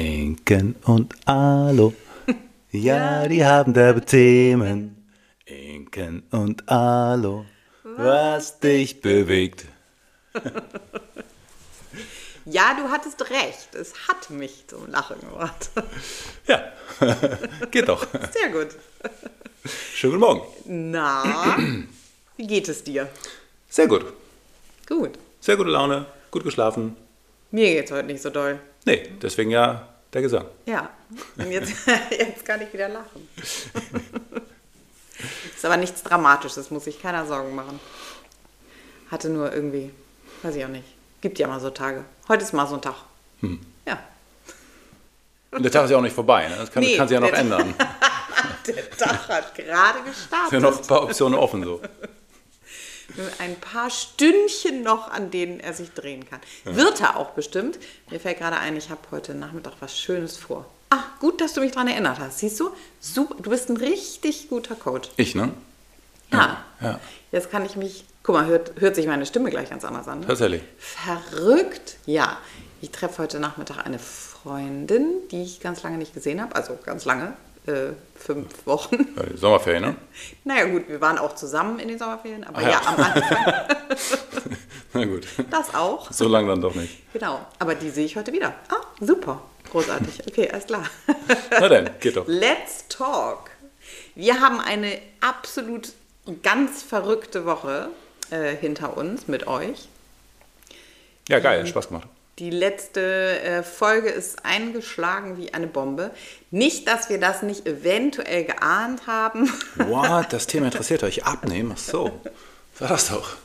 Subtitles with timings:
[0.00, 1.92] Inken und Alo.
[2.72, 5.04] Ja, die haben derbe Themen.
[5.44, 7.44] Inken und Alo.
[7.82, 9.66] Was dich bewegt.
[12.46, 13.74] Ja, du hattest recht.
[13.74, 15.70] Es hat mich zum Lachen gebracht.
[16.48, 16.72] Ja,
[17.70, 18.06] geht doch.
[18.32, 18.68] Sehr gut.
[19.94, 20.42] Schönen guten Morgen.
[20.90, 21.58] Na,
[22.38, 23.08] wie geht es dir?
[23.68, 24.06] Sehr gut.
[24.88, 25.12] Gut.
[25.40, 26.96] Sehr gute Laune, gut geschlafen.
[27.50, 28.58] Mir geht's heute nicht so doll.
[28.84, 30.46] Nee, deswegen ja der Gesang.
[30.66, 30.90] Ja.
[31.36, 31.72] Und jetzt,
[32.10, 33.28] jetzt kann ich wieder lachen.
[35.54, 37.78] Ist aber nichts Dramatisches, muss sich keiner Sorgen machen.
[39.10, 39.90] Hatte nur irgendwie,
[40.42, 40.86] weiß ich auch nicht.
[41.20, 42.04] Gibt ja mal so Tage.
[42.28, 42.94] Heute ist mal so ein Tag.
[43.86, 43.98] Ja.
[45.50, 46.48] Und der Tag ist ja auch nicht vorbei.
[46.48, 46.56] Ne?
[46.56, 47.74] Das kann, Nee, kann sich ja noch der- ändern.
[48.66, 50.50] Der Tag hat gerade Es gestartet.
[50.50, 51.80] sind ja noch ein paar Optionen offen so.
[53.38, 56.40] Ein paar Stündchen noch, an denen er sich drehen kann.
[56.64, 57.78] Wird er auch bestimmt.
[58.10, 60.66] Mir fällt gerade ein, ich habe heute Nachmittag was Schönes vor.
[60.90, 62.40] Ah, gut, dass du mich daran erinnert hast.
[62.40, 62.70] Siehst du?
[62.98, 65.08] Super, du bist ein richtig guter Coach.
[65.16, 65.52] Ich, ne?
[66.32, 66.64] Ja.
[66.80, 67.00] Ja.
[67.32, 68.04] Jetzt kann ich mich.
[68.22, 70.20] Guck mal, hört, hört sich meine Stimme gleich ganz anders an.
[70.20, 70.26] Ne?
[70.26, 70.62] Tatsächlich.
[70.78, 71.96] Verrückt.
[72.06, 72.38] Ja.
[72.82, 76.54] Ich treffe heute Nachmittag eine Freundin, die ich ganz lange nicht gesehen habe.
[76.54, 77.34] Also ganz lange.
[77.66, 79.06] Äh, fünf Wochen.
[79.16, 79.96] Ja, die Sommerferien, ne?
[80.44, 82.70] Naja, gut, wir waren auch zusammen in den Sommerferien, aber Ah, ja.
[82.70, 82.80] ja.
[82.86, 83.76] am Anfang
[84.94, 85.26] Na gut.
[85.50, 86.10] das auch.
[86.10, 87.12] So lange dann doch nicht.
[87.12, 88.54] Genau, aber die sehe ich heute wieder.
[88.70, 89.42] Ah, super.
[89.70, 90.22] Großartig.
[90.28, 90.84] Okay, alles klar.
[91.50, 92.24] Na dann, geht doch.
[92.26, 93.50] Let's talk.
[94.14, 95.92] Wir haben eine absolut
[96.42, 97.90] ganz verrückte Woche
[98.30, 99.88] äh, hinter uns mit euch.
[101.28, 102.08] Ja, geil, hat Spaß gemacht.
[102.40, 106.10] Die letzte äh, Folge ist eingeschlagen wie eine Bombe.
[106.50, 109.52] Nicht, dass wir das nicht eventuell geahnt haben.
[109.76, 110.32] What?
[110.32, 111.26] Das Thema interessiert euch.
[111.26, 111.72] Abnehmen?
[111.74, 112.18] Ach so.
[112.78, 113.36] Sag das doch.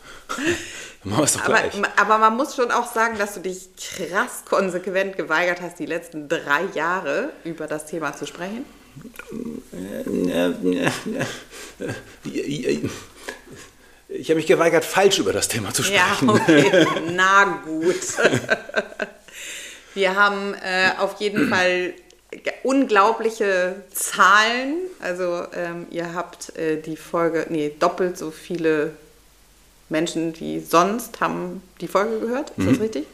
[1.04, 1.74] Machen wir es doch Aber, gleich.
[1.98, 6.30] aber man muss schon auch sagen, dass du dich krass konsequent geweigert hast, die letzten
[6.30, 8.64] drei Jahre über das Thema zu sprechen.
[14.18, 16.30] Ich habe mich geweigert, falsch über das Thema zu Ja, sprechen.
[16.30, 16.88] okay.
[17.14, 17.96] Na gut.
[19.94, 21.94] Wir haben äh, auf jeden Fall
[22.64, 24.76] unglaubliche Zahlen.
[25.00, 28.92] Also ähm, ihr habt äh, die Folge, nee, doppelt so viele
[29.90, 32.52] Menschen wie sonst haben die Folge gehört.
[32.58, 33.06] Ist das richtig?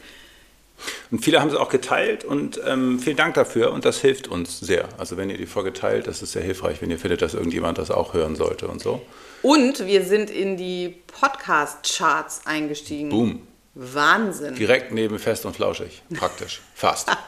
[1.11, 4.59] Und viele haben es auch geteilt und ähm, vielen Dank dafür und das hilft uns
[4.59, 4.89] sehr.
[4.97, 7.77] Also wenn ihr die Folge teilt, das ist sehr hilfreich, wenn ihr findet, dass irgendjemand
[7.77, 9.01] das auch hören sollte und so.
[9.41, 13.09] Und wir sind in die Podcast-Charts eingestiegen.
[13.09, 13.47] Boom.
[13.73, 14.55] Wahnsinn.
[14.55, 16.61] Direkt neben Fest und Flauschig, praktisch.
[16.75, 17.09] Fast.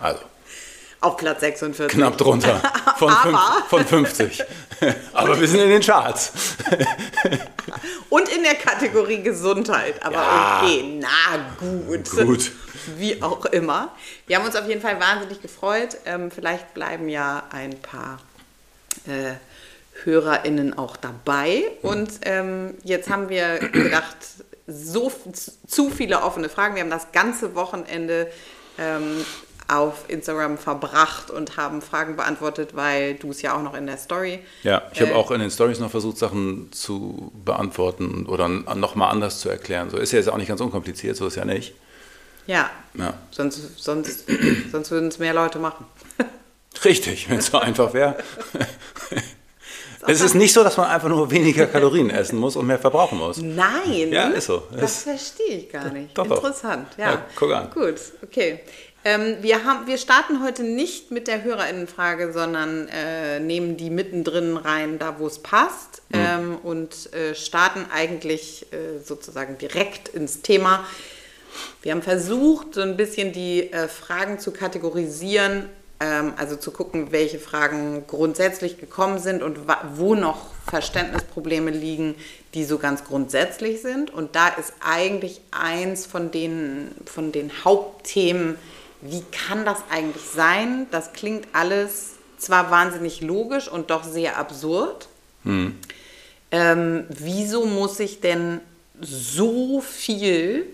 [0.00, 0.20] Also
[1.00, 1.88] Auf Platz 46.
[1.96, 2.60] knapp drunter
[2.98, 3.38] von, fünf,
[3.68, 4.44] von 50.
[5.14, 6.30] Aber wir sind in den Charts.
[8.10, 9.94] Und in der Kategorie Gesundheit.
[10.04, 10.60] Aber Ja.
[10.62, 12.10] okay, na gut.
[12.10, 12.52] Gut.
[12.98, 13.92] Wie auch immer.
[14.26, 15.96] Wir haben uns auf jeden Fall wahnsinnig gefreut.
[16.04, 18.18] Ähm, vielleicht bleiben ja ein paar
[19.06, 19.32] äh,
[20.04, 21.62] HörerInnen auch dabei.
[21.82, 24.16] Und ähm, jetzt haben wir gedacht,
[24.66, 25.12] so
[25.66, 26.74] zu viele offene Fragen.
[26.76, 28.28] Wir haben das ganze Wochenende
[28.78, 29.24] ähm,
[29.68, 33.96] auf Instagram verbracht und haben Fragen beantwortet, weil du es ja auch noch in der
[33.96, 38.48] Story Ja, ich habe Äh, auch in den Stories noch versucht, Sachen zu beantworten oder
[38.48, 39.88] nochmal anders zu erklären.
[39.90, 41.74] So ist ja jetzt auch nicht ganz unkompliziert, so ist ja nicht.
[42.46, 43.14] Ja, Ja.
[43.30, 44.24] sonst, sonst,
[44.72, 45.86] sonst würden es mehr Leute machen.
[46.84, 48.16] Richtig, wenn es so einfach wäre.
[50.06, 53.18] Es ist nicht so, dass man einfach nur weniger Kalorien essen muss und mehr verbrauchen
[53.18, 53.36] muss.
[53.38, 54.10] Nein.
[54.12, 54.62] Ja, ist so.
[54.72, 56.16] Das Ist- verstehe ich gar nicht.
[56.18, 56.36] Doch, doch.
[56.44, 57.12] Interessant, ja.
[57.12, 57.70] Ja, guck an.
[57.72, 58.60] Gut, okay.
[59.04, 64.56] Ähm, wir, haben, wir starten heute nicht mit der HörerInnenfrage, sondern äh, nehmen die mittendrin
[64.56, 66.18] rein, da wo es passt Mhm.
[66.20, 70.84] ähm, und äh, starten eigentlich äh, sozusagen direkt ins Thema.
[71.82, 75.68] Wir haben versucht, so ein bisschen die äh, Fragen zu kategorisieren,
[76.36, 79.58] also zu gucken, welche Fragen grundsätzlich gekommen sind und
[79.94, 82.14] wo noch Verständnisprobleme liegen,
[82.54, 84.10] die so ganz grundsätzlich sind.
[84.10, 88.56] Und da ist eigentlich eins von den, von den Hauptthemen,
[89.00, 90.86] wie kann das eigentlich sein?
[90.90, 95.08] Das klingt alles zwar wahnsinnig logisch und doch sehr absurd.
[96.52, 98.60] Ähm, wieso muss ich denn
[99.00, 100.66] so viel,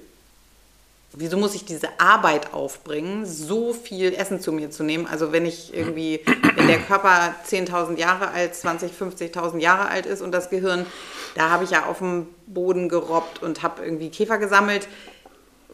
[1.12, 5.06] wieso muss ich diese Arbeit aufbringen, so viel Essen zu mir zu nehmen?
[5.06, 6.20] Also wenn ich irgendwie,
[6.56, 10.86] wenn der Körper 10.000 Jahre alt, 20, 50.000 Jahre alt ist und das Gehirn,
[11.34, 14.88] da habe ich ja auf dem Boden gerobbt und habe irgendwie Käfer gesammelt.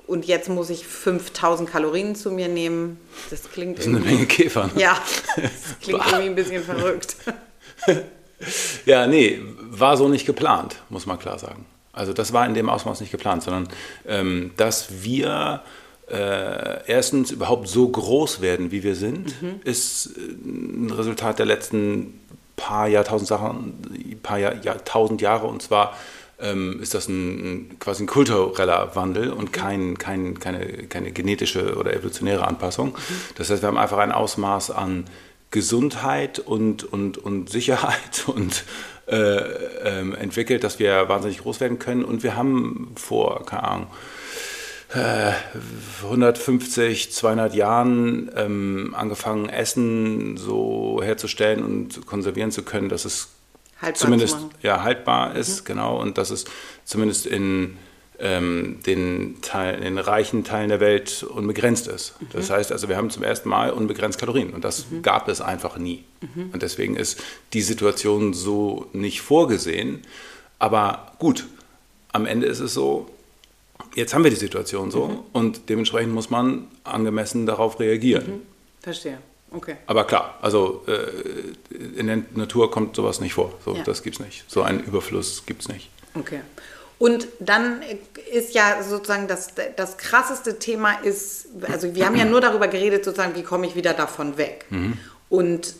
[0.06, 3.00] Und jetzt muss ich 5000 Kalorien zu mir nehmen.
[3.30, 4.66] Das klingt Das eine irgendwie, Menge Käfer.
[4.66, 4.72] ne?
[4.76, 4.98] ja,
[5.36, 7.16] das klingt irgendwie ein bisschen verrückt.
[8.84, 9.40] Ja, nee,
[9.70, 11.64] war so nicht geplant, muss man klar sagen.
[11.94, 13.68] Also das war in dem Ausmaß nicht geplant, sondern
[14.06, 15.62] ähm, dass wir
[16.10, 19.60] äh, erstens überhaupt so groß werden, wie wir sind, mhm.
[19.64, 22.20] ist äh, ein Resultat der letzten
[22.56, 25.46] paar Jahrtausend, Sachen, paar Jahr, Jahrtausend Jahre.
[25.46, 25.96] Und zwar
[26.40, 31.94] ähm, ist das ein, quasi ein kultureller Wandel und kein, kein, keine, keine genetische oder
[31.94, 32.88] evolutionäre Anpassung.
[32.88, 32.96] Mhm.
[33.36, 35.04] Das heißt, wir haben einfach ein Ausmaß an
[35.50, 38.64] Gesundheit und, und, und Sicherheit und
[39.06, 42.04] äh, äh, entwickelt, dass wir wahnsinnig groß werden können.
[42.04, 43.86] Und wir haben vor, keine Ahnung,
[46.02, 53.30] 150, äh, 200 Jahren ähm, angefangen, Essen so herzustellen und konservieren zu können, dass es
[53.82, 55.64] haltbar zumindest ja, haltbar ist, mhm.
[55.66, 56.44] genau, und dass es
[56.84, 57.76] zumindest in
[58.18, 62.20] ähm, den, Teil, in den reichen Teilen der Welt unbegrenzt ist.
[62.20, 62.26] Mhm.
[62.32, 65.02] Das heißt also, wir haben zum ersten Mal unbegrenzt Kalorien und das mhm.
[65.02, 66.04] gab es einfach nie.
[66.20, 66.50] Mhm.
[66.52, 67.22] Und deswegen ist
[67.52, 70.02] die Situation so nicht vorgesehen.
[70.58, 71.46] Aber gut,
[72.12, 73.10] am Ende ist es so,
[73.94, 75.18] jetzt haben wir die Situation so mhm.
[75.32, 78.26] und dementsprechend muss man angemessen darauf reagieren.
[78.26, 78.40] Mhm.
[78.80, 79.18] Verstehe.
[79.50, 79.76] Okay.
[79.86, 83.52] Aber klar, also äh, in der Natur kommt sowas nicht vor.
[83.64, 83.82] So, ja.
[83.84, 84.44] Das gibt es nicht.
[84.48, 85.90] So einen Überfluss gibt es nicht.
[86.14, 86.40] Okay.
[86.98, 87.82] Und dann
[88.32, 93.04] ist ja sozusagen das, das krasseste Thema ist, also wir haben ja nur darüber geredet,
[93.04, 94.66] sozusagen, wie komme ich wieder davon weg.
[94.70, 94.98] Mhm.
[95.28, 95.74] Und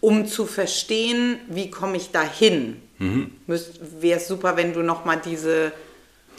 [0.00, 3.32] um zu verstehen, wie komme ich dahin, mhm.
[3.46, 5.72] wäre es super, wenn du nochmal diese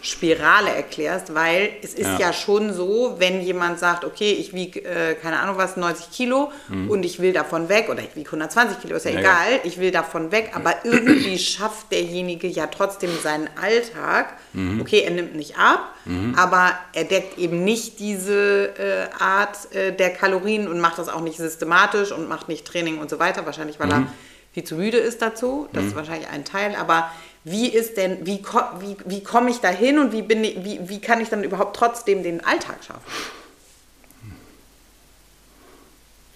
[0.03, 4.83] Spirale erklärst, weil es ist ja, ja schon so, wenn jemand sagt, okay, ich wiege,
[4.83, 6.89] äh, keine Ahnung was, 90 Kilo mhm.
[6.89, 9.59] und ich will davon weg, oder ich wiege 120 Kilo, ist ja, ja egal, ja.
[9.63, 14.33] ich will davon weg, aber irgendwie schafft derjenige ja trotzdem seinen Alltag.
[14.53, 14.81] Mhm.
[14.81, 16.33] Okay, er nimmt nicht ab, mhm.
[16.35, 21.21] aber er deckt eben nicht diese äh, Art äh, der Kalorien und macht das auch
[21.21, 24.07] nicht systematisch und macht nicht Training und so weiter, wahrscheinlich weil er mhm.
[24.51, 25.97] viel zu müde ist dazu, das ist mhm.
[25.97, 27.11] wahrscheinlich ein Teil, aber
[27.43, 28.41] wie ist denn, wie,
[28.79, 31.43] wie, wie komme ich da hin und wie, bin ich, wie, wie kann ich dann
[31.43, 33.01] überhaupt trotzdem den Alltag schaffen?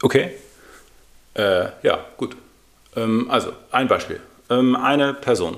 [0.02, 0.32] Okay.
[1.36, 2.36] Äh, ja, gut.
[2.96, 4.20] Ähm, also, ein Beispiel.
[4.50, 5.58] Ähm, eine Person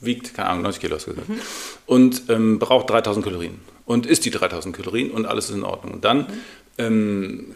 [0.00, 1.40] wiegt, keine Ahnung, 90 Kilo mhm.
[1.86, 5.94] und ähm, braucht 3000 Kalorien und isst die 3000 Kalorien und alles ist in Ordnung.
[5.94, 6.26] Und dann
[6.78, 7.54] mhm.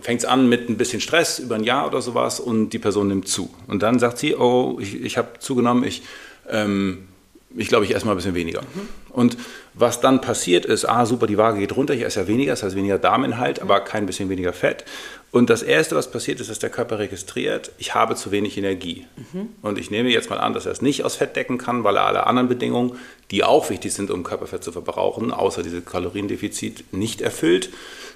[0.00, 3.08] fängt es an mit ein bisschen Stress über ein Jahr oder sowas und die Person
[3.08, 3.54] nimmt zu.
[3.66, 6.02] Und dann sagt sie, oh, ich, ich habe zugenommen, ich
[6.48, 7.08] ähm,
[7.56, 8.62] ich glaube, ich esse mal ein bisschen weniger.
[8.62, 8.88] Mhm.
[9.10, 9.36] Und
[9.74, 12.62] was dann passiert ist, ah, super, die Waage geht runter, ich esse ja weniger, das
[12.62, 14.84] heißt weniger Darminhalt, aber kein bisschen weniger Fett.
[15.30, 19.06] Und das Erste, was passiert ist, dass der Körper registriert, ich habe zu wenig Energie.
[19.32, 19.48] Mhm.
[19.62, 21.96] Und ich nehme jetzt mal an, dass er es nicht aus Fett decken kann, weil
[21.96, 22.98] er alle anderen Bedingungen,
[23.30, 27.70] die auch wichtig sind, um Körperfett zu verbrauchen, außer diese Kaloriendefizit, nicht erfüllt,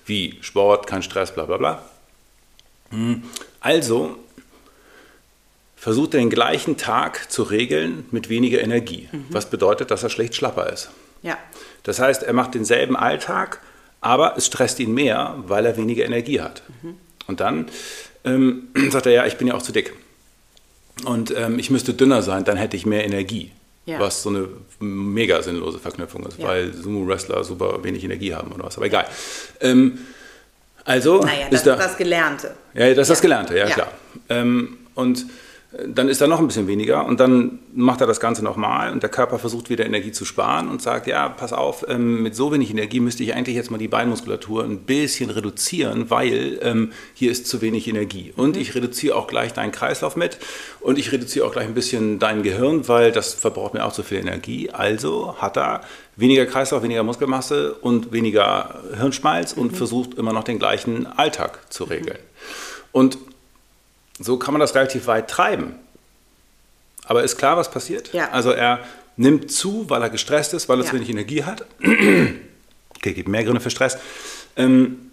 [0.05, 1.84] wie Sport, kein Stress, bla bla bla.
[2.90, 3.22] Hm.
[3.61, 4.17] Also
[5.76, 9.08] versucht er den gleichen Tag zu regeln mit weniger Energie.
[9.12, 9.26] Mhm.
[9.31, 10.90] Was bedeutet, dass er schlecht schlapper ist.
[11.23, 11.38] Ja.
[11.82, 13.61] Das heißt, er macht denselben Alltag,
[14.00, 16.62] aber es stresst ihn mehr, weil er weniger Energie hat.
[16.82, 16.94] Mhm.
[17.26, 17.67] Und dann
[18.25, 19.93] ähm, sagt er, ja, ich bin ja auch zu dick.
[21.05, 23.52] Und ähm, ich müsste dünner sein, dann hätte ich mehr Energie.
[23.84, 24.00] Ja.
[24.00, 24.49] Was so eine
[24.81, 26.49] mega sinnlose Verknüpfung ist, ja.
[26.49, 28.76] weil Sumo-Wrestler super wenig Energie haben oder was.
[28.76, 29.06] Aber egal.
[29.61, 29.99] Ähm,
[30.84, 32.55] also naja, das ist da, das Gelernte.
[32.75, 33.93] Ja, das ist das Gelernte, ja, klar.
[34.29, 35.26] Ähm, und
[35.87, 39.02] dann ist er noch ein bisschen weniger und dann macht er das Ganze nochmal und
[39.02, 42.52] der Körper versucht wieder Energie zu sparen und sagt, ja, pass auf, ähm, mit so
[42.52, 47.31] wenig Energie müsste ich eigentlich jetzt mal die Beinmuskulatur ein bisschen reduzieren, weil ähm, hier
[47.31, 48.32] ist zu wenig Energie.
[48.37, 48.62] Und mhm.
[48.62, 50.39] ich reduziere auch gleich deinen Kreislauf mit
[50.81, 54.03] und ich reduziere auch gleich ein bisschen dein Gehirn, weil das verbraucht mir auch zu
[54.03, 54.70] viel Energie.
[54.70, 55.82] Also hat er
[56.17, 59.77] weniger Kreislauf, weniger Muskelmasse und weniger Hirnschmalz und mhm.
[59.77, 62.19] versucht immer noch den gleichen Alltag zu regeln.
[62.19, 62.77] Mhm.
[62.93, 63.19] Und
[64.19, 65.75] so kann man das relativ weit treiben.
[67.05, 68.13] Aber ist klar, was passiert?
[68.13, 68.31] Ja.
[68.31, 68.81] Also er
[69.17, 70.91] nimmt zu, weil er gestresst ist, weil er ja.
[70.91, 71.65] zu wenig Energie hat.
[72.96, 73.99] okay, gibt mehr Gründe für Stress.
[74.56, 75.06] Ähm,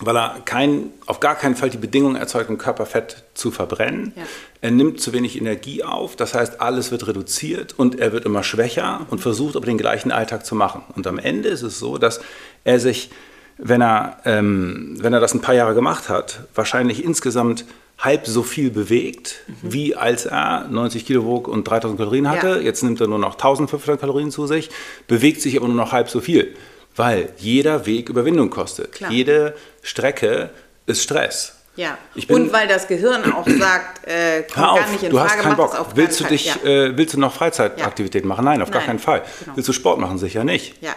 [0.00, 4.12] weil er kein, auf gar keinen Fall die Bedingungen erzeugt, um Körperfett zu verbrennen.
[4.16, 4.22] Ja.
[4.60, 8.42] Er nimmt zu wenig Energie auf, das heißt, alles wird reduziert und er wird immer
[8.42, 10.82] schwächer und versucht aber den gleichen Alltag zu machen.
[10.96, 12.20] Und am Ende ist es so, dass
[12.64, 13.10] er sich,
[13.58, 17.64] wenn er, ähm, wenn er das ein paar Jahre gemacht hat, wahrscheinlich insgesamt
[18.02, 19.72] halb so viel bewegt, mhm.
[19.72, 22.48] wie als er 90 Kilo wog und 3000 Kalorien hatte.
[22.48, 22.58] Ja.
[22.58, 24.70] Jetzt nimmt er nur noch 1500 Kalorien zu sich,
[25.06, 26.54] bewegt sich aber nur noch halb so viel,
[26.96, 28.92] weil jeder Weg Überwindung kostet.
[28.92, 29.10] Klar.
[29.10, 30.50] Jede Strecke
[30.86, 31.58] ist Stress.
[31.74, 31.96] Ja,
[32.28, 35.40] und weil das Gehirn auch sagt, äh, kommt auf, gar nicht in du Frage, hast
[35.40, 35.86] keinen Bock.
[35.94, 36.56] willst du, dich, ja.
[36.68, 38.34] äh, willst du noch Freizeitaktivitäten ja.
[38.34, 38.44] machen?
[38.44, 38.78] Nein, auf Nein.
[38.78, 39.22] gar keinen Fall.
[39.40, 39.56] Genau.
[39.56, 40.18] Willst du Sport machen?
[40.18, 40.82] Sicher nicht.
[40.82, 40.94] Ja.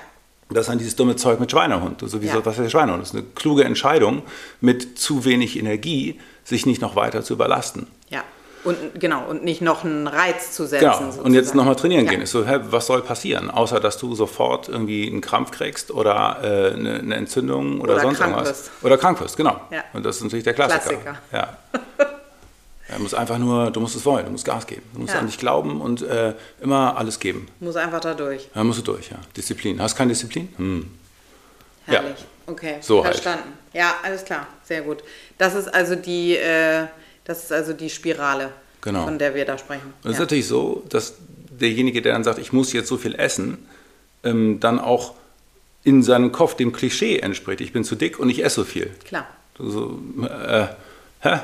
[0.50, 2.02] Das ist dann dieses dumme Zeug mit Schweinehund.
[2.02, 2.46] Sowieso, ja.
[2.46, 3.02] was ist der Schweinehund?
[3.02, 4.22] Das ist eine kluge Entscheidung
[4.62, 7.88] mit zu wenig Energie sich nicht noch weiter zu überlasten.
[8.10, 8.24] Ja.
[8.64, 11.12] Und genau, und nicht noch einen Reiz zu setzen.
[11.12, 11.24] Genau.
[11.24, 12.12] Und jetzt nochmal trainieren Ja.
[12.12, 12.22] gehen.
[12.22, 13.52] Ist so, hä, was soll passieren?
[13.52, 18.02] Außer, dass du sofort irgendwie einen Krampf kriegst oder äh, eine, eine Entzündung oder, Oder
[18.04, 18.50] sonst krank irgendwas.
[18.50, 18.72] wirst.
[18.84, 19.62] Oder krank wirst, genau.
[19.72, 19.84] Ja.
[19.94, 20.96] Und das ist natürlich der Klassiker.
[20.96, 21.18] Klassiker.
[21.32, 21.58] Ja.
[22.94, 24.84] Du musst einfach nur, du musst es wollen, du musst Gas geben.
[24.94, 25.20] Du musst Ja.
[25.20, 27.48] an dich glauben und äh, immer alles geben.
[27.60, 28.48] Muss einfach da durch.
[28.54, 29.18] Da musst du durch, ja.
[29.36, 29.82] Disziplin.
[29.82, 30.50] Hast du keine Disziplin?
[30.58, 30.92] Hm.
[31.88, 31.94] Ja.
[31.94, 32.26] Herrlich.
[32.48, 33.16] Okay, So halt.
[33.16, 33.54] verstanden.
[33.74, 34.46] Ja, alles klar.
[34.64, 35.04] Sehr gut.
[35.40, 36.86] Das ist also die, äh,
[37.24, 38.52] das ist also die Spirale,
[38.82, 39.04] Genau.
[39.06, 39.94] von der wir da sprechen.
[40.04, 40.20] Es ist ja.
[40.22, 41.16] natürlich so, dass
[41.50, 43.68] derjenige, der dann sagt, ich muss jetzt so viel essen,
[44.24, 45.16] ähm, dann auch
[45.84, 47.62] in seinem Kopf dem Klischee entspricht.
[47.62, 48.92] Ich bin zu dick und ich esse so viel.
[49.06, 49.28] Klar.
[49.58, 50.68] So, äh,
[51.22, 51.40] hä?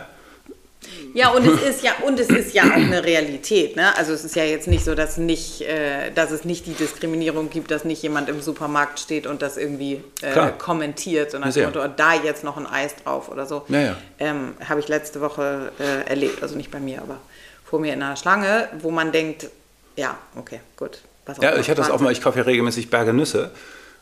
[1.14, 3.76] Ja, und es ist ja, und es ist ja auch eine Realität.
[3.76, 3.96] Ne?
[3.98, 7.50] Also es ist ja jetzt nicht so, dass, nicht, äh, dass es nicht die Diskriminierung
[7.50, 11.88] gibt, dass nicht jemand im Supermarkt steht und das irgendwie äh, kommentiert und Ja, Motto,
[11.88, 13.64] da jetzt noch ein Eis drauf oder so.
[13.68, 13.96] Ja, ja.
[14.20, 17.18] Ähm, Habe ich letzte Woche äh, erlebt, also nicht bei mir, aber
[17.64, 19.48] vor mir in einer Schlange, wo man denkt,
[19.96, 21.00] ja, okay, gut.
[21.26, 23.52] Was auch Ja, ich hatte das auch mal, ich kaufe ja regelmäßig Berge Nüsse.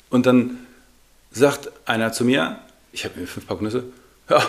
[0.10, 0.66] Und dann
[1.32, 2.60] sagt einer zu mir,
[2.92, 3.84] ich habe mir fünf Pack Nüsse,
[4.30, 4.42] ja,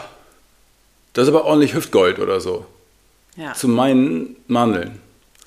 [1.12, 2.66] das ist aber ordentlich Hüftgold oder so.
[3.36, 3.52] Ja.
[3.54, 5.00] Zu meinen Mandeln.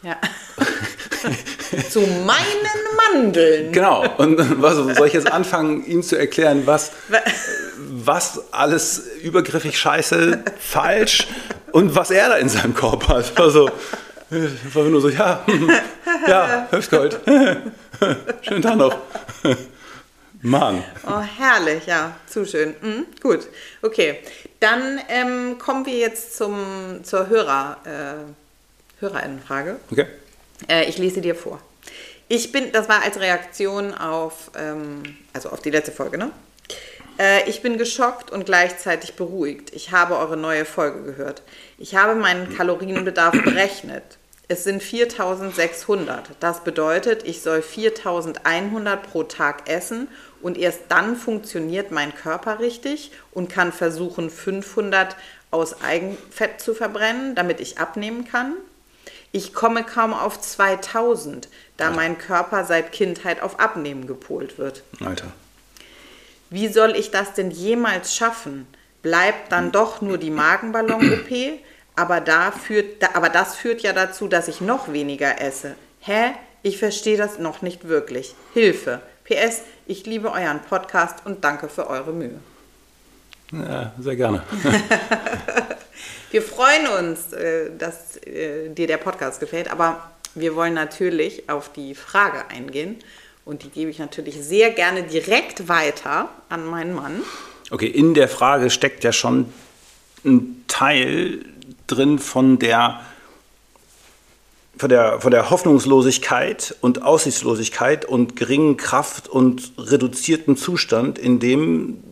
[0.03, 0.17] ja.
[1.89, 2.67] Zu meinen
[2.97, 3.71] Mandeln.
[3.71, 4.05] Genau.
[4.17, 6.91] Und was soll ich jetzt anfangen, ihm zu erklären, was,
[7.77, 11.27] was alles übergriffig scheiße, falsch
[11.71, 13.39] und was er da in seinem Korb hat.
[13.39, 13.69] Also,
[14.73, 15.43] war nur so, ja,
[16.27, 17.19] ja, Hüftgold.
[18.41, 18.95] Schönen Tag noch.
[20.43, 20.83] Mann.
[21.07, 22.75] Oh, herrlich, ja, zu schön.
[22.81, 23.47] Mhm, gut,
[23.81, 24.19] okay.
[24.59, 29.77] Dann ähm, kommen wir jetzt zum, zur Hörer, äh, Hörerinnenfrage.
[29.89, 30.05] Okay.
[30.69, 31.61] Äh, ich lese dir vor.
[32.27, 36.31] Ich bin, das war als Reaktion auf, ähm, also auf die letzte Folge, ne?
[37.17, 39.71] Äh, ich bin geschockt und gleichzeitig beruhigt.
[39.73, 41.41] Ich habe eure neue Folge gehört.
[41.77, 44.03] Ich habe meinen Kalorienbedarf berechnet.
[44.49, 46.31] Es sind 4600.
[46.39, 50.09] Das bedeutet, ich soll 4100 pro Tag essen
[50.43, 55.15] und erst dann funktioniert mein Körper richtig und kann versuchen, 500
[55.49, 58.53] aus Eigenfett zu verbrennen, damit ich abnehmen kann.
[59.31, 61.47] Ich komme kaum auf 2000,
[61.77, 64.83] da mein Körper seit Kindheit auf Abnehmen gepolt wird.
[65.03, 65.31] Alter.
[66.49, 68.67] Wie soll ich das denn jemals schaffen?
[69.01, 71.59] Bleibt dann doch nur die Magenballon-OP,
[71.95, 75.75] aber, da führt, da, aber das führt ja dazu, dass ich noch weniger esse.
[75.99, 76.31] Hä?
[76.61, 78.35] Ich verstehe das noch nicht wirklich.
[78.53, 79.01] Hilfe.
[79.23, 82.39] PS, ich liebe euren Podcast und danke für eure Mühe.
[83.51, 84.43] Ja, sehr gerne.
[86.31, 91.71] Wir freuen uns, äh, dass äh, dir der Podcast gefällt, aber wir wollen natürlich auf
[91.71, 92.97] die Frage eingehen
[93.45, 97.21] und die gebe ich natürlich sehr gerne direkt weiter an meinen Mann.
[97.69, 99.53] Okay, in der Frage steckt ja schon
[100.25, 101.45] ein Teil
[101.85, 103.01] drin von der,
[104.77, 112.03] von der, von der Hoffnungslosigkeit und Aussichtslosigkeit und geringen Kraft und reduzierten Zustand, in dem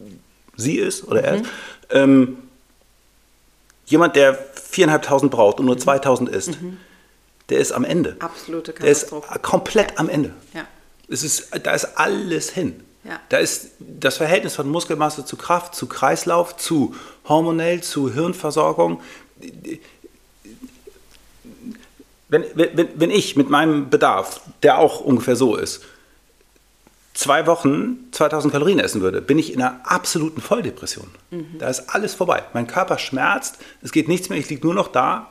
[0.55, 1.45] sie ist oder er ist.
[1.89, 2.37] Ähm,
[3.85, 6.57] jemand, der 4.500 braucht und nur 2.000 isst,
[7.49, 8.15] der ist am Ende.
[8.19, 9.39] Absolute Der ist Katastrophe.
[9.39, 10.33] komplett am Ende.
[10.53, 10.65] Ja.
[11.09, 12.79] Es ist, da ist alles hin.
[13.03, 13.19] Ja.
[13.29, 16.95] Da ist das Verhältnis von Muskelmasse zu Kraft, zu Kreislauf, zu
[17.27, 19.01] hormonell, zu Hirnversorgung.
[22.31, 25.83] Wenn, wenn, wenn ich mit meinem Bedarf, der auch ungefähr so ist,
[27.13, 31.09] zwei Wochen 2000 Kalorien essen würde, bin ich in einer absoluten Volldepression.
[31.59, 32.43] Da ist alles vorbei.
[32.53, 35.27] Mein Körper schmerzt, es geht nichts mehr, ich liege nur noch da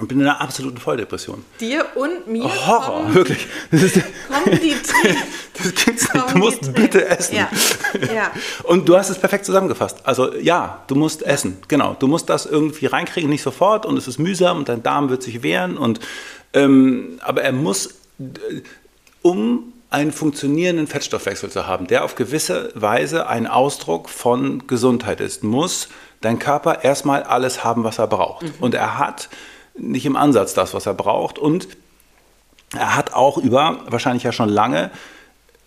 [0.00, 1.44] und bin in einer absoluten Volldepression.
[1.60, 3.46] Dir und mir Horror, kommen, wirklich.
[3.70, 5.22] Das ist, kommen die Tränen.
[5.52, 6.26] das gibt's nicht.
[6.26, 7.36] Kommen Du musst bitte essen.
[7.36, 7.48] Ja,
[8.12, 8.30] ja.
[8.64, 9.98] Und du hast es perfekt zusammengefasst.
[10.02, 11.58] Also ja, du musst essen.
[11.68, 11.94] Genau.
[11.96, 13.86] Du musst das irgendwie reinkriegen, nicht sofort.
[13.86, 15.78] Und es ist mühsam und dein Darm wird sich wehren.
[15.78, 16.00] Und,
[16.54, 17.86] ähm, aber er muss,
[18.18, 18.62] äh,
[19.22, 25.44] um einen funktionierenden Fettstoffwechsel zu haben, der auf gewisse Weise ein Ausdruck von Gesundheit ist,
[25.44, 25.88] muss
[26.20, 28.44] dein Körper erstmal alles haben, was er braucht.
[28.58, 29.28] Und er hat
[29.76, 31.38] nicht im Ansatz das, was er braucht.
[31.38, 31.68] Und
[32.72, 34.90] er hat auch über, wahrscheinlich ja schon lange,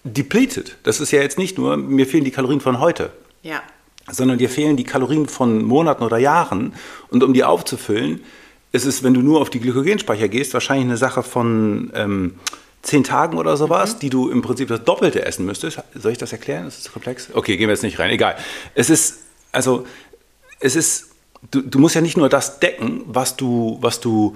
[0.04, 0.78] depleted.
[0.84, 3.12] Das ist ja jetzt nicht nur, mir fehlen die Kalorien von heute,
[3.44, 3.62] Ja,
[4.10, 6.74] sondern dir fehlen die Kalorien von Monaten oder Jahren.
[7.10, 8.24] Und um die aufzufüllen,
[8.72, 12.36] ist es, wenn du nur auf die Glykogenspeicher gehst, wahrscheinlich eine Sache von ähm,
[12.82, 15.82] zehn Tagen oder sowas, die du im Prinzip das Doppelte essen müsstest.
[15.94, 16.68] Soll ich das erklären?
[16.68, 17.30] Ist das zu komplex?
[17.34, 18.10] Okay, gehen wir jetzt nicht rein.
[18.12, 18.38] Egal.
[18.76, 19.20] Es ist,
[19.52, 19.86] also,
[20.60, 21.10] es ist,
[21.52, 24.36] du, du musst ja nicht nur das decken, was du, was du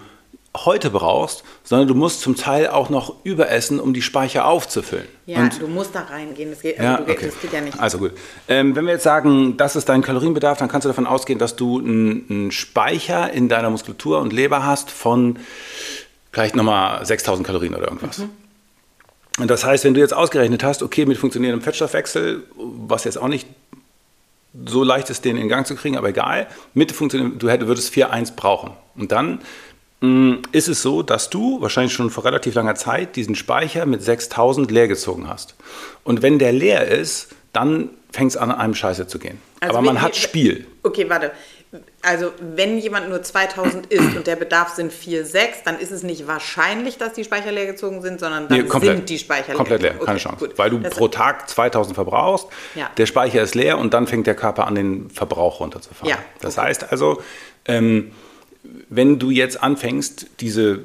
[0.56, 5.08] heute brauchst, sondern du musst zum Teil auch noch überessen, um die Speicher aufzufüllen.
[5.26, 6.52] Ja, und, du musst da reingehen.
[6.52, 7.28] Das geht, also ja, okay.
[7.28, 7.80] das geht ja nicht.
[7.80, 8.12] Also gut.
[8.50, 11.56] Ähm, wenn wir jetzt sagen, das ist dein Kalorienbedarf, dann kannst du davon ausgehen, dass
[11.56, 15.40] du einen Speicher in deiner Muskulatur und Leber hast von
[16.32, 18.20] vielleicht nochmal 6000 Kalorien oder irgendwas.
[18.20, 18.30] Mhm.
[19.40, 23.30] Und das heißt, wenn du jetzt ausgerechnet hast, okay, mit funktionierendem Fettstoffwechsel, was jetzt auch
[23.30, 23.48] nicht
[24.66, 27.94] so leicht ist, den in Gang zu kriegen, aber egal, mit funktionierendem, du hättest, würdest
[27.94, 28.72] 4,1 brauchen.
[28.96, 29.40] Und dann
[30.02, 33.86] mh, mm, ist es so, dass du wahrscheinlich schon vor relativ langer Zeit diesen Speicher
[33.86, 35.56] mit 6000 leer gezogen hast.
[36.04, 39.40] Und wenn der leer ist, dann fängt es an, einem Scheiße zu gehen.
[39.62, 40.68] Also aber man hat Spiel.
[40.84, 41.32] Okay, warte
[42.02, 46.28] also wenn jemand nur 2000 isst und der Bedarf sind 4,6, dann ist es nicht
[46.28, 49.82] wahrscheinlich, dass die Speicher leer gezogen sind, sondern dann nee, komplett, sind die Speicher komplett
[49.82, 49.92] leer.
[49.92, 50.48] Komplett leer, keine okay, Chance.
[50.48, 50.58] Gut.
[50.58, 52.90] Weil du das pro Tag 2000 verbrauchst, ja.
[52.98, 56.10] der Speicher ist leer und dann fängt der Körper an, den Verbrauch runterzufahren.
[56.10, 56.68] Ja, das okay.
[56.68, 57.22] heißt also,
[57.66, 58.12] ähm,
[58.90, 60.84] wenn du jetzt anfängst, diese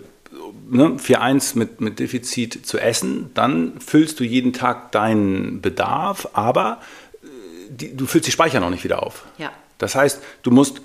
[0.71, 6.81] ne, 4,1 mit, mit Defizit zu essen, dann füllst du jeden Tag deinen Bedarf, aber
[7.23, 7.27] äh,
[7.71, 9.25] die, du füllst die Speicher noch nicht wieder auf.
[9.39, 9.51] Ja.
[9.79, 10.81] Das heißt, du musst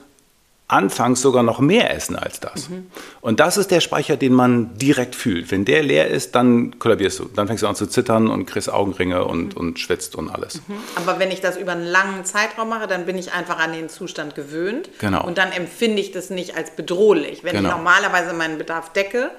[0.71, 2.69] anfangs sogar noch mehr essen als das.
[2.69, 2.89] Mhm.
[3.19, 5.51] Und das ist der Speicher, den man direkt fühlt.
[5.51, 7.25] Wenn der leer ist, dann kollabierst du.
[7.25, 9.59] Dann fängst du an zu zittern und kriegst Augenringe und, mhm.
[9.59, 10.61] und schwitzt und alles.
[10.67, 10.77] Mhm.
[10.95, 13.89] Aber wenn ich das über einen langen Zeitraum mache, dann bin ich einfach an den
[13.89, 14.89] Zustand gewöhnt.
[14.99, 15.25] Genau.
[15.25, 17.43] Und dann empfinde ich das nicht als bedrohlich.
[17.43, 17.69] Wenn genau.
[17.69, 19.29] ich normalerweise meinen Bedarf decke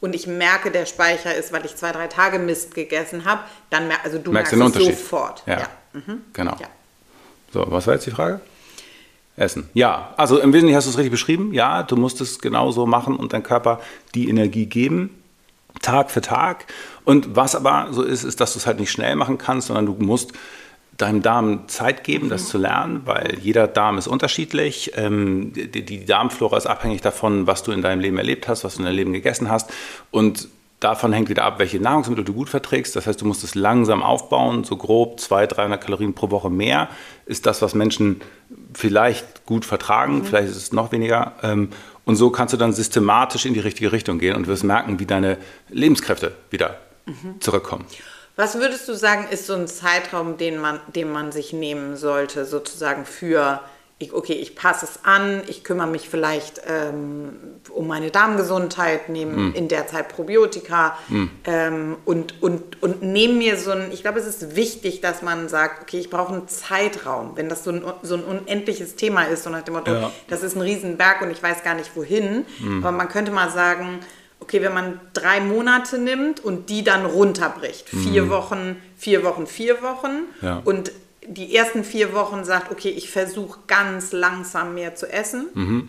[0.00, 3.88] und ich merke, der Speicher ist, weil ich zwei, drei Tage Mist gegessen habe, dann
[3.88, 5.42] mer also du merkst, merkst es sofort.
[5.44, 5.68] Ja, ja.
[6.32, 6.56] Genau.
[6.60, 6.68] Ja.
[7.52, 8.40] So, was war jetzt die Frage?
[9.38, 9.68] Essen.
[9.74, 11.52] Ja, also im Wesentlichen hast du es richtig beschrieben.
[11.52, 13.80] Ja, du musst es genauso machen und deinem Körper
[14.14, 15.10] die Energie geben,
[15.82, 16.66] Tag für Tag.
[17.04, 19.86] Und was aber so ist, ist, dass du es halt nicht schnell machen kannst, sondern
[19.86, 20.32] du musst
[20.96, 22.46] deinem Darm Zeit geben, das mhm.
[22.46, 24.92] zu lernen, weil jeder Darm ist unterschiedlich.
[24.96, 28.74] Ähm, die, die Darmflora ist abhängig davon, was du in deinem Leben erlebt hast, was
[28.74, 29.70] du in deinem Leben gegessen hast.
[30.10, 30.48] Und
[30.80, 32.94] Davon hängt wieder ab, welche Nahrungsmittel du gut verträgst.
[32.94, 34.62] Das heißt, du musst es langsam aufbauen.
[34.62, 36.88] So grob 200, 300 Kalorien pro Woche mehr
[37.26, 38.20] ist das, was Menschen
[38.74, 40.18] vielleicht gut vertragen.
[40.18, 40.24] Mhm.
[40.24, 41.32] Vielleicht ist es noch weniger.
[41.42, 41.70] Ähm,
[42.04, 45.06] und so kannst du dann systematisch in die richtige Richtung gehen und wirst merken, wie
[45.06, 45.36] deine
[45.68, 47.40] Lebenskräfte wieder mhm.
[47.40, 47.84] zurückkommen.
[48.36, 52.44] Was würdest du sagen, ist so ein Zeitraum, den man, den man sich nehmen sollte,
[52.44, 53.60] sozusagen für
[54.00, 57.30] ich, okay, ich passe es an, ich kümmere mich vielleicht ähm,
[57.70, 59.54] um meine Darmgesundheit, nehme mm.
[59.54, 61.24] in der Zeit Probiotika mm.
[61.44, 65.48] ähm, und, und, und nehme mir so ein, ich glaube, es ist wichtig, dass man
[65.48, 67.32] sagt, okay, ich brauche einen Zeitraum.
[67.34, 70.12] Wenn das so ein, so ein unendliches Thema ist, so nach dem Motto, ja.
[70.28, 72.84] das ist ein Riesenberg und ich weiß gar nicht wohin, mm.
[72.84, 73.98] aber man könnte mal sagen,
[74.38, 79.82] okay, wenn man drei Monate nimmt und die dann runterbricht, vier Wochen, vier Wochen, vier
[79.82, 80.62] Wochen ja.
[80.64, 80.92] und
[81.28, 85.46] die ersten vier Wochen sagt, okay, ich versuche ganz langsam mehr zu essen.
[85.54, 85.88] Mhm.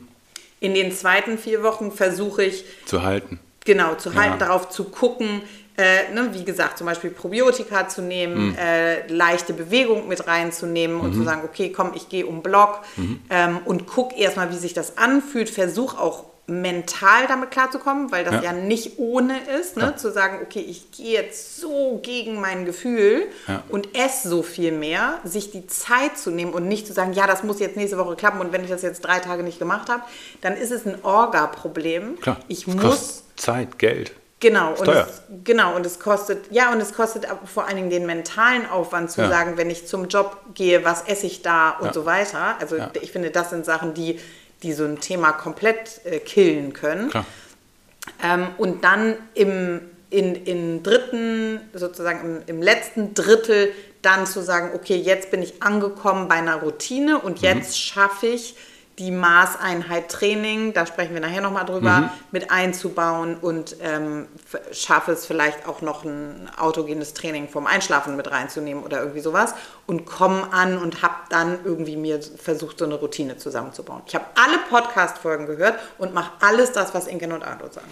[0.59, 3.39] In den zweiten vier Wochen versuche ich zu halten.
[3.65, 4.47] Genau, zu halten, ja.
[4.47, 5.41] darauf zu gucken,
[5.77, 8.55] äh, ne, wie gesagt, zum Beispiel Probiotika zu nehmen, mhm.
[8.57, 11.03] äh, leichte Bewegung mit reinzunehmen mhm.
[11.03, 11.25] und zu mhm.
[11.25, 13.21] sagen, okay, komm, ich gehe um Block mhm.
[13.29, 18.35] ähm, und guck erstmal, wie sich das anfühlt, versuch auch mental damit klarzukommen, weil das
[18.35, 19.83] ja, ja nicht ohne ist, ne?
[19.83, 19.95] Ja.
[19.95, 23.63] zu sagen, okay, ich gehe jetzt so gegen mein Gefühl ja.
[23.69, 27.27] und esse so viel mehr, sich die Zeit zu nehmen und nicht zu sagen, ja,
[27.27, 29.89] das muss jetzt nächste Woche klappen und wenn ich das jetzt drei Tage nicht gemacht
[29.89, 30.03] habe,
[30.41, 32.19] dann ist es ein Orga-Problem.
[32.19, 34.13] Klar, ich muss Zeit, Geld.
[34.41, 38.05] Genau, und es, genau, und es kostet, ja, und es kostet vor allen Dingen den
[38.05, 42.05] mentalen Aufwand zu sagen, wenn ich zum Job gehe, was esse ich da und so
[42.05, 42.55] weiter.
[42.59, 44.17] Also ich finde, das sind Sachen, die
[44.63, 47.11] die so ein Thema komplett äh, killen können.
[48.23, 54.71] Ähm, und dann im in, in dritten, sozusagen im, im, letzten Drittel dann zu sagen,
[54.73, 57.47] okay, jetzt bin ich angekommen bei einer Routine und mhm.
[57.47, 58.55] jetzt schaffe ich
[58.99, 62.09] die Maßeinheit Training, da sprechen wir nachher nochmal drüber, mhm.
[62.31, 64.27] mit einzubauen und ähm,
[64.73, 69.55] schaffe es vielleicht auch noch ein autogenes Training vom Einschlafen mit reinzunehmen oder irgendwie sowas
[69.87, 74.01] und komme an und habe dann irgendwie mir versucht, so eine Routine zusammenzubauen.
[74.05, 77.87] Ich habe alle Podcast-Folgen gehört und mache alles das, was Inken und Arno sagen.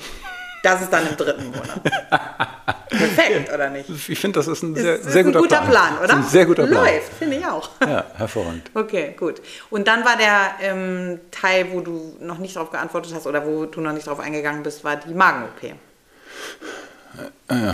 [0.62, 1.82] Das ist dann im dritten Monat.
[2.98, 3.90] Perfekt, oder nicht?
[4.10, 5.70] Ich finde, das ist ein sehr, ist, sehr guter, ein guter Plan.
[5.70, 5.98] Plan.
[6.04, 6.14] oder?
[6.16, 6.86] ein sehr guter Plan.
[6.86, 7.70] Läuft, finde ich auch.
[7.82, 8.72] Ja, hervorragend.
[8.78, 9.42] Okay, gut.
[9.70, 13.66] Und dann war der ähm, Teil, wo du noch nicht darauf geantwortet hast oder wo
[13.66, 15.64] du noch nicht darauf eingegangen bist, war die Magen-OP.
[15.64, 17.74] Äh, äh,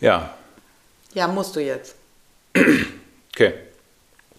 [0.00, 0.34] ja.
[1.14, 1.96] Ja, musst du jetzt.
[3.34, 3.54] Okay.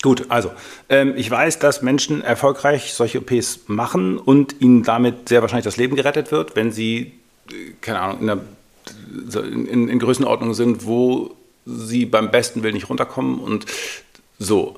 [0.01, 0.51] Gut, also
[0.87, 5.75] ähm, ich weiß, dass Menschen erfolgreich solche OPs machen und ihnen damit sehr wahrscheinlich das
[5.75, 7.19] Leben gerettet wird, wenn sie,
[7.51, 8.41] äh, keine Ahnung, in, einer,
[9.33, 13.65] in, in Größenordnung sind, wo sie beim besten Willen nicht runterkommen und
[14.39, 14.75] so.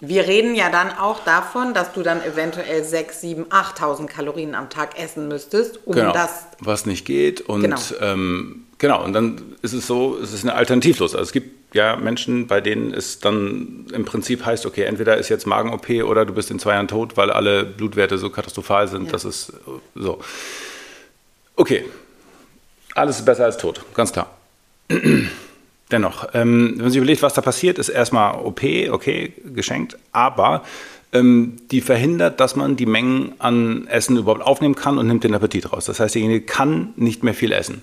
[0.00, 4.68] Wir reden ja dann auch davon, dass du dann eventuell 6, 7, 8.000 Kalorien am
[4.68, 6.46] Tag essen müsstest, um genau, das.
[6.58, 7.40] was nicht geht.
[7.42, 7.78] Und Genau.
[8.00, 11.14] ähm, genau, und dann ist es so, es ist eine alternativlos.
[11.14, 15.28] Also es gibt ja Menschen, bei denen es dann im Prinzip heißt, okay, entweder ist
[15.28, 19.06] jetzt Magen-OP oder du bist in zwei Jahren tot, weil alle Blutwerte so katastrophal sind,
[19.06, 19.12] Ja.
[19.12, 19.52] dass es äh,
[19.94, 20.20] so.
[21.56, 21.84] Okay,
[22.94, 24.30] alles ist besser als tot, ganz klar.
[25.90, 30.62] Dennoch, ähm, wenn man sich überlegt, was da passiert, ist erstmal OP, okay, geschenkt, aber
[31.12, 35.34] ähm, die verhindert, dass man die Mengen an Essen überhaupt aufnehmen kann und nimmt den
[35.34, 35.84] Appetit raus.
[35.84, 37.82] Das heißt, derjenige kann nicht mehr viel essen.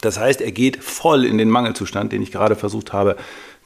[0.00, 3.16] Das heißt, er geht voll in den Mangelzustand, den ich gerade versucht habe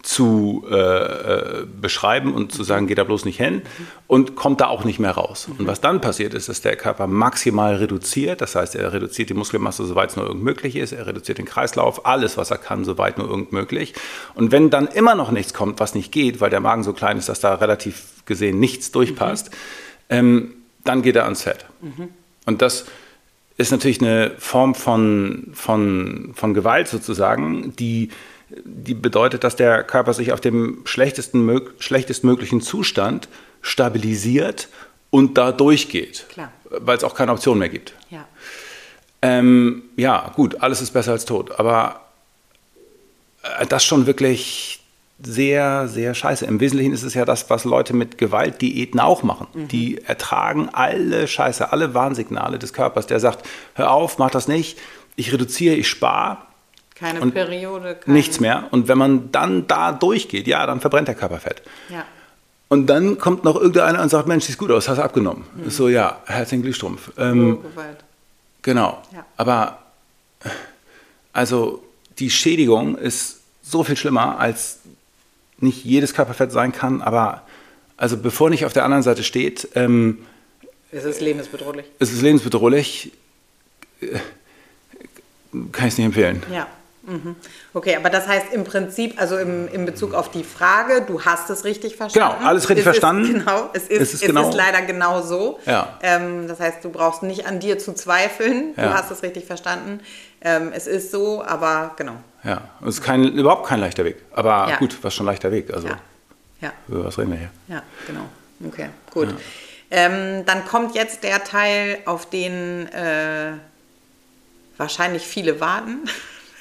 [0.03, 3.63] zu äh, äh, beschreiben und zu sagen, geht da bloß nicht hin
[4.07, 5.49] und kommt da auch nicht mehr raus.
[5.59, 8.41] Und was dann passiert ist, dass der Körper maximal reduziert.
[8.41, 10.93] Das heißt, er reduziert die Muskelmasse, soweit es nur irgend möglich ist.
[10.93, 13.95] Er reduziert den Kreislauf, alles, was er kann, soweit nur irgend möglich.
[14.35, 17.19] Und wenn dann immer noch nichts kommt, was nicht geht, weil der Magen so klein
[17.19, 19.51] ist, dass da relativ gesehen nichts durchpasst,
[20.09, 20.55] ähm,
[20.85, 21.67] dann geht er ans Fett.
[22.47, 22.87] Und das
[23.57, 28.11] ist natürlich eine Form von, von, von Gewalt sozusagen, die,
[28.49, 33.29] die bedeutet, dass der Körper sich auf dem schlechtesten, mög schlechtestmöglichen Zustand
[33.61, 34.69] stabilisiert
[35.11, 36.27] und da durchgeht.
[36.71, 37.95] Weil es auch keine Option mehr gibt.
[38.11, 38.27] Ja.
[39.23, 42.01] Ähm, ja, gut, alles ist besser als tot, aber
[43.43, 44.81] äh, das schon wirklich
[45.23, 46.45] sehr, sehr scheiße.
[46.45, 49.47] Im Wesentlichen ist es ja das, was Leute mit Gewaltdiäten auch machen.
[49.69, 54.79] Die ertragen alle Scheiße, alle Warnsignale des Körpers, der sagt, hör auf, mach das nicht,
[55.17, 56.37] ich reduziere, ich spare,
[56.99, 58.69] Keine Und Periode, kein, nichts mehr.
[58.71, 61.63] Und wenn man dann da durchgeht, ja, dann verbrennt der Körper Fett.
[61.91, 62.05] Ja.
[62.69, 65.45] Und dann kommt noch irgendeiner und sagt, Mensch, siehst gut aus, hast du abgenommen.
[65.67, 67.13] Ist so, ja, herzlichen Glückstrumpf.
[67.19, 67.81] Ähm, Oh.
[68.63, 69.01] Genau.
[69.13, 69.25] Ja.
[69.37, 69.79] Aber
[71.33, 71.83] also
[72.19, 74.81] die Schädigung ist so viel schlimmer, als
[75.59, 77.03] nicht jedes Körperfett sein kann.
[77.03, 77.43] Aber
[77.97, 80.19] also bevor nicht auf der anderen Seite steht, ähm,
[80.91, 81.87] Es ist lebensbedrohlich.
[81.99, 83.13] es ist lebensbedrohlich,
[84.01, 84.07] äh,
[85.73, 86.43] kann ich es nicht empfehlen.
[86.53, 86.67] Ja.
[87.07, 87.37] Mhm.
[87.73, 91.49] Okay, aber das heißt im Prinzip, also im, in Bezug auf die Frage, du hast
[91.51, 92.35] es richtig verstanden.
[92.37, 93.25] Genau, alles richtig es verstanden.
[93.25, 95.61] Ist, genau, es ist, Es es ist ist, genau- leider genau so.
[95.67, 95.99] Ja.
[96.03, 98.75] Ähm, das heißt, du brauchst nicht an dir zu zweifeln.
[98.77, 98.89] Ja.
[98.89, 100.01] Du hast es richtig verstanden.
[100.41, 102.17] Ähm, es ist so, aber genau.
[102.45, 104.17] Ja, es ist kein, überhaupt kein leichter Weg.
[104.33, 104.77] Aber Ja.
[104.77, 105.73] gut, was schon leichter Weg.
[105.73, 105.99] Also Ja.
[106.61, 106.73] Ja.
[106.89, 107.51] über was reden wir hier?
[107.69, 108.29] Ja, genau.
[108.67, 109.29] Okay, gut.
[109.91, 113.53] Ähm, dann kommt jetzt der Teil, auf den äh,
[114.77, 116.01] wahrscheinlich viele warten.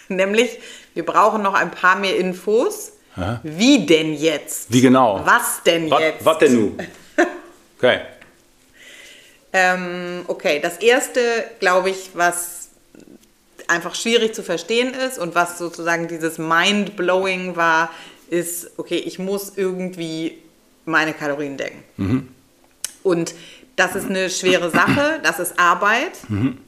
[0.09, 0.59] Nämlich,
[0.93, 2.91] wir brauchen noch ein paar mehr Infos.
[3.15, 3.39] Aha.
[3.43, 4.71] Wie denn jetzt?
[4.71, 5.21] Wie genau?
[5.23, 6.25] Was denn Was, jetzt?
[6.25, 6.77] was denn nun?
[7.77, 7.99] Okay.
[9.51, 11.19] Ähm, okay, das erste,
[11.59, 12.69] glaube ich, was
[13.67, 17.91] einfach schwierig zu verstehen ist und was sozusagen dieses Mind-Blowing war,
[18.29, 20.37] ist, okay, ich muss irgendwie
[20.85, 22.33] meine Kalorien decken.
[23.03, 23.35] Und
[23.75, 26.13] das ist eine schwere Sache, das ist Arbeit.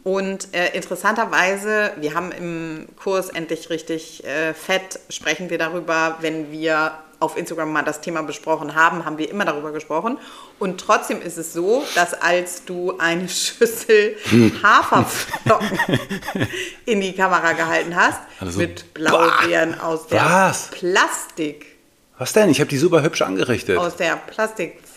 [0.04, 6.52] Und äh, interessanterweise, wir haben im Kurs endlich richtig äh, fett, sprechen wir darüber, wenn
[6.52, 10.20] wir auf Instagram mal das Thema besprochen haben, haben wir immer darüber gesprochen.
[10.60, 14.15] Und trotzdem ist es so, dass als du eine Schüssel
[14.62, 15.80] Haferflocken
[16.86, 20.67] in die Kamera gehalten hast, Also, mit Blaubeeren aus der Was?
[20.72, 21.65] Plastik,
[22.20, 22.50] Was denn?
[22.50, 23.78] Ich habe die super hübsch angerichtet.
[23.78, 24.15] aus der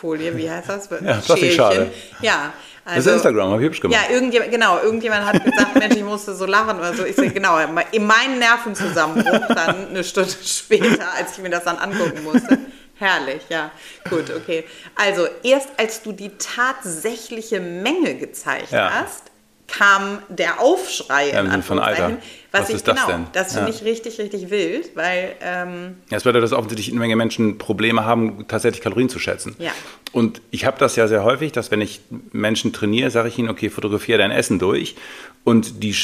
[0.00, 0.88] Plastikfolie, wie heißt das?
[1.04, 1.90] Ja, Plastikschale.
[2.22, 2.52] Ja.
[2.84, 4.00] das ist Instagram, habe ich hübsch gemacht.
[4.08, 7.04] Ja, irgendjemand, genau, irgendjemand hat gesagt, Mensch, ich musste so lachen oder so.
[7.04, 7.58] Ich sehe, genau,
[7.92, 12.58] in meinen Nervenzusammenbruch dann eine Stunde später, als ich mir das dann angucken musste.
[12.96, 13.70] Herrlich, ja.
[14.10, 14.64] Gut, okay.
[14.94, 18.90] Also, erst als du die tatsächliche Menge gezeigt Ja.
[18.92, 19.29] hast,
[19.76, 22.18] kam der Aufschrei Ja, in von, Alter.
[22.52, 23.26] Was, was ich ist das genau, denn?
[23.32, 23.76] das finde Ja.
[23.76, 28.04] ich richtig, richtig wild, weil ähm, Ja, es bedeutet, dass offensichtlich eine Menge Menschen Probleme
[28.04, 29.54] haben, tatsächlich Kalorien zu schätzen.
[29.58, 29.70] Ja.
[30.12, 32.00] Und ich habe das ja sehr häufig, dass wenn ich
[32.32, 34.96] Menschen trainiere, sage ich ihnen, okay, fotografiere dein Essen durch
[35.44, 35.94] und die,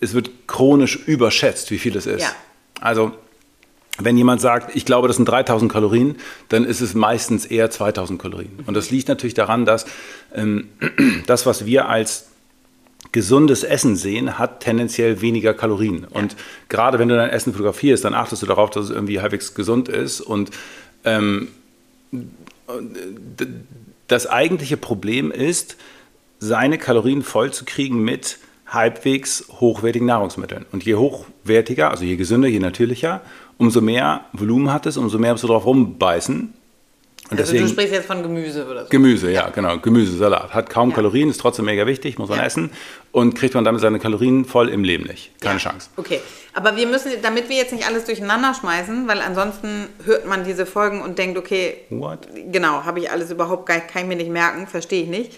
[0.00, 2.22] es wird chronisch überschätzt, wie viel es ist.
[2.22, 2.30] Ja.
[2.80, 3.12] Also
[3.98, 6.16] wenn jemand sagt, ich glaube, das sind 3000 Kalorien,
[6.48, 8.60] dann ist es meistens eher 2000 Kalorien.
[8.66, 9.84] Und das liegt natürlich daran, dass
[10.34, 10.68] ähm,
[11.26, 12.29] das, was wir als
[13.12, 16.04] gesundes Essen sehen, hat tendenziell weniger Kalorien.
[16.04, 16.36] Und
[16.68, 19.88] gerade wenn du dein Essen fotografierst, dann achtest du darauf, dass es irgendwie halbwegs gesund
[19.88, 20.20] ist.
[20.20, 20.50] Und
[21.04, 21.48] ähm,
[24.08, 25.76] das eigentliche Problem ist,
[26.38, 30.64] seine Kalorien voll zu kriegen mit halbwegs hochwertigen Nahrungsmitteln.
[30.72, 33.20] Und je hochwertiger, also je gesünder, je natürlicher,
[33.58, 36.54] umso mehr Volumen hat es, umso mehr musst du drauf rumbeißen.
[37.30, 38.88] Und also deswegen, du sprichst jetzt von Gemüse oder so.
[38.88, 39.78] Gemüse, ja, genau.
[39.78, 40.52] Gemüsesalat.
[40.52, 40.96] Hat kaum Ja.
[40.96, 42.44] Kalorien, ist trotzdem mega wichtig, muss man Ja.
[42.44, 42.70] essen.
[43.12, 45.30] Und kriegt man damit seine Kalorien voll im Leben nicht.
[45.40, 45.70] Keine Ja.
[45.70, 45.90] Chance.
[45.96, 46.20] Okay,
[46.54, 50.66] aber wir müssen, damit wir jetzt nicht alles durcheinander schmeißen, weil ansonsten hört man diese
[50.66, 52.26] Folgen und denkt, okay, What?
[52.50, 55.32] genau, habe ich alles überhaupt gar, kann ich mir nicht merken, verstehe ich nicht.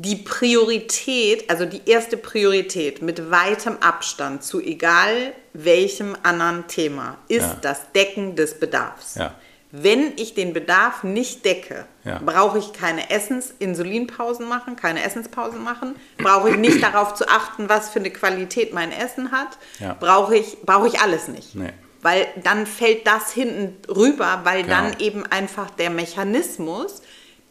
[0.00, 7.56] Die Priorität, also die erste Priorität mit weitem Abstand zu egal welchem anderen Thema, ist
[7.62, 9.16] das Decken des Bedarfs.
[9.16, 9.34] Ja.
[9.70, 12.20] Wenn ich den Bedarf nicht decke, Ja.
[12.24, 17.90] brauche ich keine Essens-Insulinpausen machen, keine Essenspausen machen, brauche ich nicht darauf zu achten, was
[17.90, 19.94] für eine Qualität mein Essen hat, Ja.
[19.98, 21.54] brauche ich, brauche ich alles nicht.
[21.54, 21.72] Nee.
[22.00, 24.74] Weil dann fällt das hinten rüber, weil Genau.
[24.76, 27.02] dann eben einfach der Mechanismus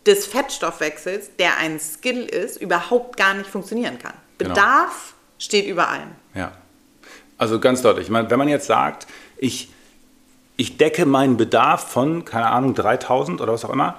[0.05, 4.13] des Fettstoffwechsels, der ein Skill ist, überhaupt gar nicht funktionieren kann.
[4.37, 4.53] Genau.
[4.55, 6.11] Bedarf steht über allem.
[6.33, 6.53] Ja.
[7.37, 8.09] Also ganz deutlich.
[8.11, 9.05] Wenn man jetzt sagt,
[9.37, 9.69] ich,
[10.57, 13.97] ich decke meinen Bedarf von, keine Ahnung, 3000 oder was auch immer,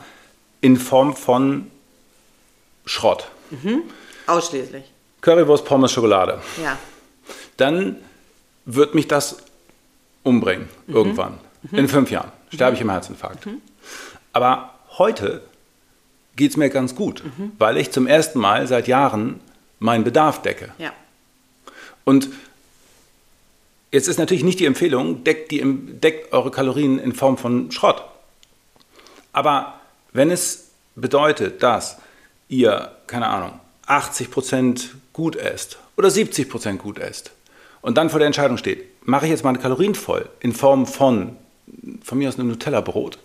[0.61, 1.71] in Form von
[2.85, 3.31] Schrott.
[4.27, 4.85] Ausschließlich.
[5.21, 6.41] Currywurst, Pommes, Schokolade.
[6.63, 6.79] Ja.
[7.57, 7.97] Dann
[8.65, 9.39] wird mich das
[10.23, 11.39] umbringen, irgendwann.
[11.73, 12.31] In fünf Jahren.
[12.53, 13.47] Sterbe ich im Herzinfarkt.
[14.33, 15.43] Aber heute
[16.37, 17.23] geht es mir ganz gut,
[17.59, 19.41] weil ich zum ersten Mal seit Jahren
[19.81, 20.73] meinen Bedarf decke.
[20.79, 20.93] Ja.
[22.05, 22.29] Und
[23.93, 28.03] jetzt ist natürlich nicht die Empfehlung, deckt, die, deckt eure Kalorien in Form von Schrott.
[29.33, 29.81] Aber
[30.13, 31.99] wenn es bedeutet, dass
[32.49, 37.31] ihr, keine Ahnung, 80% gut esst oder 70% gut esst
[37.81, 41.37] und dann vor der Entscheidung steht, mache ich jetzt meine Kalorien voll in Form von,
[42.03, 43.19] von mir aus einem Nutella-Brot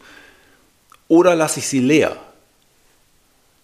[1.07, 2.15] oder lasse ich sie leer,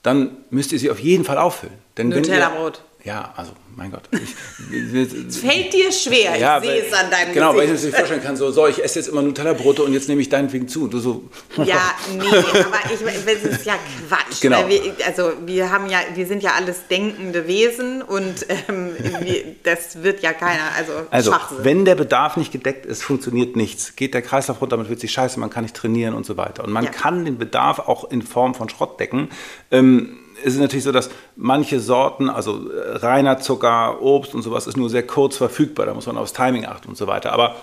[0.04, 1.74] dann müsst ihr sie auf jeden Fall auffüllen.
[1.98, 2.82] Nutella-Brot.
[3.06, 4.04] Ja, also mein Gott.
[4.12, 4.36] Ich,
[5.40, 7.86] Fällt dir schwer, ich ja, sehe es an deinem Genau, weil ich mir das Gesicht.
[7.86, 10.68] nicht vorstellen kann, so, so, ich esse jetzt immer Nutella-Brote und jetzt nehme ich deinetwegen
[10.68, 10.88] zu.
[10.90, 11.24] Du so,
[11.64, 13.76] Ja, nee, aber ich, das ist ja
[14.10, 14.42] Quatsch.
[14.42, 14.64] Genau.
[14.64, 19.46] Weil wir, also wir haben ja, wir sind ja alles denkende Wesen und ähm, wir,
[19.64, 21.58] das wird ja keiner, also, also, Schwachsinn.
[21.64, 23.96] wenn der Bedarf nicht gedeckt ist, funktioniert nichts.
[23.96, 26.66] Geht der Kreislauf runter, damit wird sich scheiße, man kann nicht trainieren und so weiter.
[26.66, 26.92] Und man Ja.
[26.92, 29.30] kann den Bedarf auch in Form von Schrott decken.
[29.72, 34.68] Ähm, es ist natürlich so, dass manche Sorten, also äh, reiner Zucker, Obst und sowas,
[34.68, 35.86] ist nur sehr kurz verfügbar.
[35.86, 37.32] Da muss man aufs Timing achten und so weiter.
[37.32, 37.56] Aber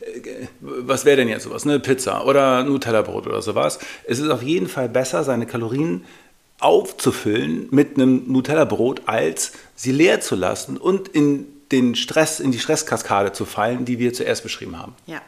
[0.00, 1.64] äh, was wäre denn jetzt sowas?
[1.64, 3.78] Eine Pizza oder Nutella-Brot oder sowas.
[4.04, 6.04] Es ist auf jeden Fall besser, seine Kalorien
[6.58, 12.58] aufzufüllen mit einem Nutella-Brot, als sie leer zu lassen und in den Stress, in die
[12.58, 14.94] Stresskaskade zu fallen, die wir zuerst beschrieben haben.
[15.06, 15.20] Ja.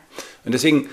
[0.45, 0.89] Und deswegen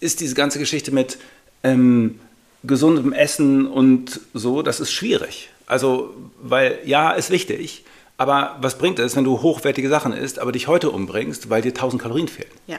[0.00, 1.18] ist diese ganze Geschichte mit
[1.64, 2.20] ähm,
[2.64, 5.50] gesundem Essen und so, das ist schwierig.
[5.66, 7.84] Also, weil ja, ist wichtig,
[8.16, 11.70] aber was bringt es, wenn du hochwertige Sachen isst, aber dich heute umbringst, weil dir
[11.70, 12.50] 1000 Kalorien fehlen?
[12.66, 12.78] Ja.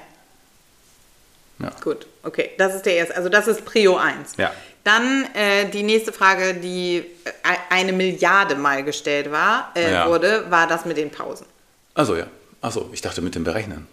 [1.59, 1.71] Ja.
[1.83, 3.17] Gut, okay, das ist der erste.
[3.17, 4.37] Also das ist Prio 1.
[4.37, 4.51] Ja.
[4.85, 7.31] Dann äh, die nächste Frage, die äh,
[7.69, 10.07] eine Milliarde Mal gestellt war, äh, Ja.
[10.07, 11.45] wurde, war das mit den Pausen.
[11.93, 12.27] Also ja.
[12.61, 13.87] Achso, ich dachte mit dem Berechnen.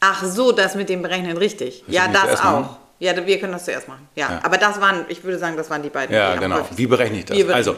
[0.00, 1.82] Ach so, das mit dem Berechnen, richtig.
[1.86, 2.76] Willst ja, das auch.
[3.00, 4.08] Ja, wir können das zuerst machen.
[4.16, 4.40] Ja, Ja.
[4.42, 6.14] aber das waren, ich würde sagen, das waren die beiden.
[6.14, 6.66] Ja, die genau.
[6.74, 7.48] Wie berechne ich das?
[7.50, 7.76] Also,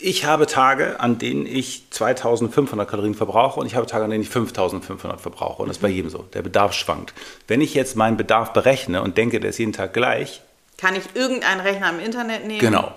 [0.00, 4.22] ich habe Tage, an denen ich 2500 Kalorien verbrauche und ich habe Tage, an denen
[4.22, 5.62] ich 5500 verbrauche.
[5.62, 6.18] Und das ist bei jedem so.
[6.34, 7.14] Der Bedarf schwankt.
[7.48, 10.40] Wenn ich jetzt meinen Bedarf berechne und denke, der ist jeden Tag gleich,
[10.76, 12.60] Kann ich irgendeinen Rechner im Internet nehmen?
[12.60, 12.92] Genau.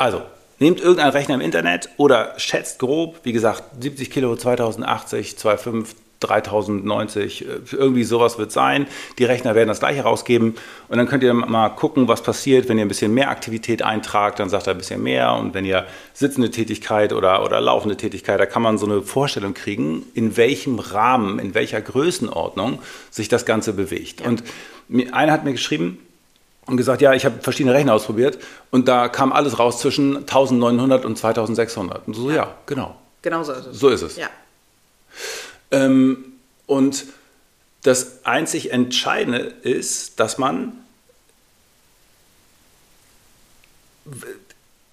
[0.00, 0.22] Also,
[0.58, 5.86] nehmt irgendeinen Rechner im Internet oder schätzt grob, wie gesagt, 70 Kilo 2080, 2,5,
[6.20, 8.86] 3090, äh, irgendwie sowas wird sein.
[9.18, 10.54] Die Rechner werden das gleiche rausgeben
[10.88, 14.38] und dann könnt ihr mal gucken, was passiert, wenn ihr ein bisschen mehr Aktivität eintragt,
[14.38, 18.40] dann sagt er ein bisschen mehr und wenn ihr sitzende Tätigkeit oder, oder laufende Tätigkeit,
[18.40, 23.44] da kann man so eine Vorstellung kriegen, in welchem Rahmen, in welcher Größenordnung sich das
[23.44, 24.20] Ganze bewegt.
[24.20, 24.42] Und
[25.12, 25.98] einer hat mir geschrieben,
[26.68, 28.38] und gesagt, ja, ich habe verschiedene Rechner ausprobiert
[28.70, 32.06] und da kam alles raus zwischen 1900 und 2600.
[32.06, 32.94] Und so, ja, genau.
[33.22, 33.80] Genau so ist es.
[33.80, 34.16] So ist es.
[34.16, 34.28] Ja.
[35.70, 36.32] Ähm,
[36.66, 37.06] und
[37.82, 40.72] das einzig Entscheidende ist, dass man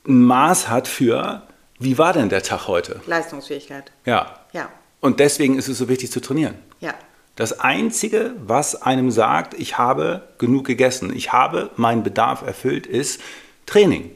[0.08, 1.44] ein Maß hat für,
[1.80, 3.02] wie war denn der Tag heute?
[3.08, 3.92] Leistungsfähigkeit.
[4.06, 4.40] Ja.
[4.54, 4.70] Ja.
[5.02, 6.56] Und deswegen ist es so wichtig zu trainieren.
[6.80, 6.94] Ja.
[7.36, 13.20] Das Einzige, was einem sagt, ich habe genug gegessen, ich habe meinen Bedarf erfüllt, ist
[13.66, 14.12] Training.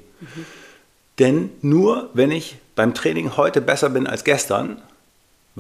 [1.18, 4.82] Denn nur wenn ich beim Training heute besser bin als gestern,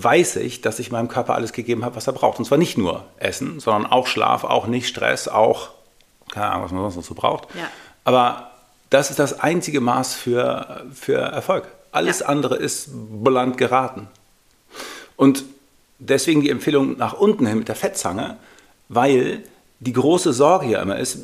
[0.03, 2.39] weiß ich, dass ich meinem Körper alles gegeben habe, was er braucht.
[2.39, 5.69] Und zwar nicht nur Essen, sondern auch Schlaf, auch nicht Stress, auch,
[6.31, 7.47] keine Ahnung, was man sonst noch so braucht.
[7.55, 7.69] Ja.
[8.03, 8.51] Aber
[8.89, 11.67] das ist das einzige Maß für, für Erfolg.
[11.91, 12.27] Alles Ja.
[12.27, 14.07] andere ist bland geraten.
[15.15, 15.43] Und
[15.99, 18.37] deswegen die Empfehlung nach unten hin mit der Fettzange,
[18.87, 19.43] weil
[19.79, 21.19] die große Sorge hier immer ist,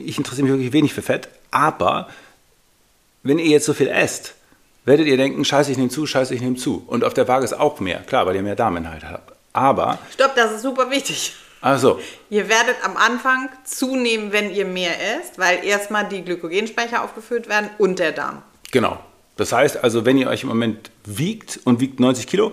[0.00, 2.08] ich interessiere mich wirklich wenig für Fett, aber
[3.22, 4.34] wenn ihr jetzt so viel esst,
[4.84, 6.84] werdet ihr denken, scheiße, ich nehme zu, scheiße, ich nehme zu.
[6.86, 9.32] Und auf der Waage ist auch mehr, klar, weil ihr mehr Darminhalt habt.
[9.52, 9.98] Aber...
[10.12, 11.34] Stopp, das ist super wichtig.
[11.60, 11.98] Also.
[12.28, 17.70] Ihr werdet am Anfang zunehmen, wenn ihr mehr esst, weil erstmal die Glykogenspeicher aufgefüllt werden
[17.78, 18.42] und der Darm.
[18.70, 18.98] Genau.
[19.36, 22.52] Das heißt also, wenn ihr euch im Moment wiegt und wiegt 90 Kilo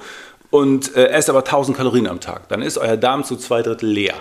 [0.50, 3.90] und äh, esst aber 1000 Kalorien am Tag, dann ist euer Darm zu zwei Drittel
[3.90, 4.16] leer.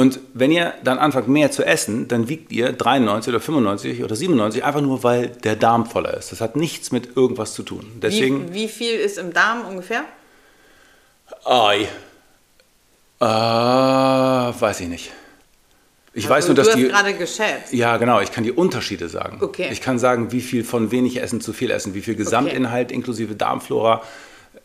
[0.00, 4.16] Und wenn ihr dann anfangt mehr zu essen, dann wiegt ihr 93 oder 95 oder
[4.16, 6.32] 97, einfach nur weil der Darm voller ist.
[6.32, 7.84] Das hat nichts mit irgendwas zu tun.
[8.00, 10.04] Deswegen, wie, wie viel ist im Darm ungefähr?
[11.44, 11.86] Ei.
[13.20, 15.12] Äh, weiß ich nicht.
[16.14, 16.88] Ich also, weiß nur, dass du hast die.
[16.88, 17.74] gerade geschätzt.
[17.74, 18.22] Ja, genau.
[18.22, 19.36] Ich kann die Unterschiede sagen.
[19.42, 19.68] Okay.
[19.70, 22.94] Ich kann sagen, wie viel von wenig Essen zu viel Essen, wie viel Gesamtinhalt okay.
[22.94, 24.00] inklusive Darmflora.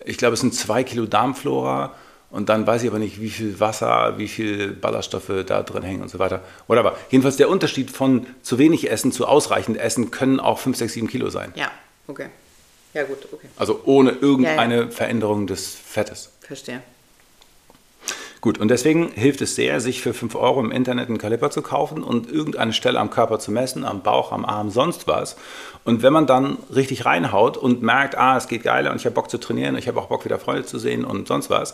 [0.05, 1.93] Ich glaube, es sind zwei Kilo Darmflora.
[2.35, 6.01] Und dann weiß ich aber nicht, wie viel Wasser, wie viel Ballaststoffe da drin hängen
[6.01, 6.41] und so weiter.
[6.67, 10.75] Oder aber jedenfalls der Unterschied von zu wenig Essen zu ausreichend Essen können auch 5,
[10.75, 11.53] 6, 7 Kilo sein.
[11.55, 11.71] Ja,
[12.07, 12.27] okay.
[12.93, 13.47] Ja, gut, okay.
[13.55, 14.89] Also ohne irgendeine ja, ja.
[14.89, 16.33] Veränderung des Fettes.
[16.41, 16.81] Verstehe.
[18.45, 21.63] Gut, und deswegen hilft es sehr, sich für 5 Euro im Internet einen Kaliper zu
[21.63, 25.35] kaufen und irgendeine Stelle am Körper zu messen, am Bauch, am Arm, sonst was.
[25.83, 29.15] Und wenn man dann richtig reinhaut und merkt, ah, es geht geiler und ich habe
[29.15, 31.73] Bock zu trainieren, ich habe auch Bock wieder Freunde zu sehen und sonst was,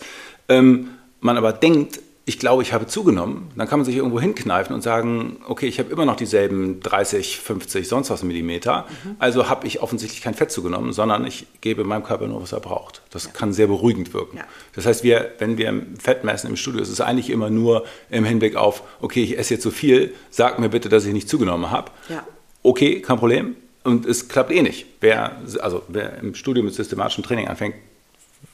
[0.51, 4.75] ähm, man aber denkt, ich glaube, ich habe zugenommen, dann kann man sich irgendwo hinkneifen
[4.75, 9.15] und sagen, okay, ich habe immer noch dieselben 30, 50, sonst was Millimeter, mhm.
[9.17, 12.59] also habe ich offensichtlich kein Fett zugenommen, sondern ich gebe meinem Körper nur, was er
[12.59, 13.01] braucht.
[13.09, 13.31] Das ja.
[13.31, 14.37] kann sehr beruhigend wirken.
[14.37, 14.43] Ja.
[14.75, 18.23] Das heißt, wir, wenn wir Fett messen im Studio, ist es eigentlich immer nur im
[18.23, 21.71] Hinblick auf, okay, ich esse jetzt so viel, sag mir bitte, dass ich nicht zugenommen
[21.71, 21.91] habe.
[22.07, 22.23] Ja.
[22.61, 23.55] Okay, kein Problem.
[23.83, 24.85] Und es klappt eh nicht.
[25.01, 27.75] Wer, also, wer im Studio mit systematischem Training anfängt,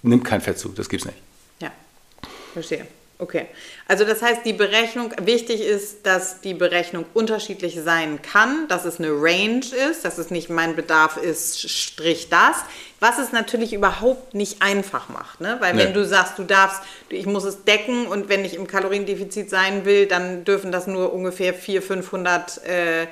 [0.02, 0.70] nimmt kein Fett zu.
[0.70, 1.27] Das gibt es nicht.
[2.58, 2.88] Verstehe.
[3.20, 3.48] Okay,
[3.88, 9.00] also das heißt, die Berechnung, wichtig ist, dass die Berechnung unterschiedlich sein kann, dass es
[9.00, 12.58] eine Range ist, dass es nicht mein Bedarf ist, strich das,
[13.00, 15.58] was es natürlich überhaupt nicht einfach macht, ne?
[15.62, 15.86] weil nee.
[15.86, 19.86] wenn du sagst, du darfst, ich muss es decken und wenn ich im Kaloriendefizit sein
[19.86, 23.08] will, dann dürfen das nur ungefähr 400, 500 äh,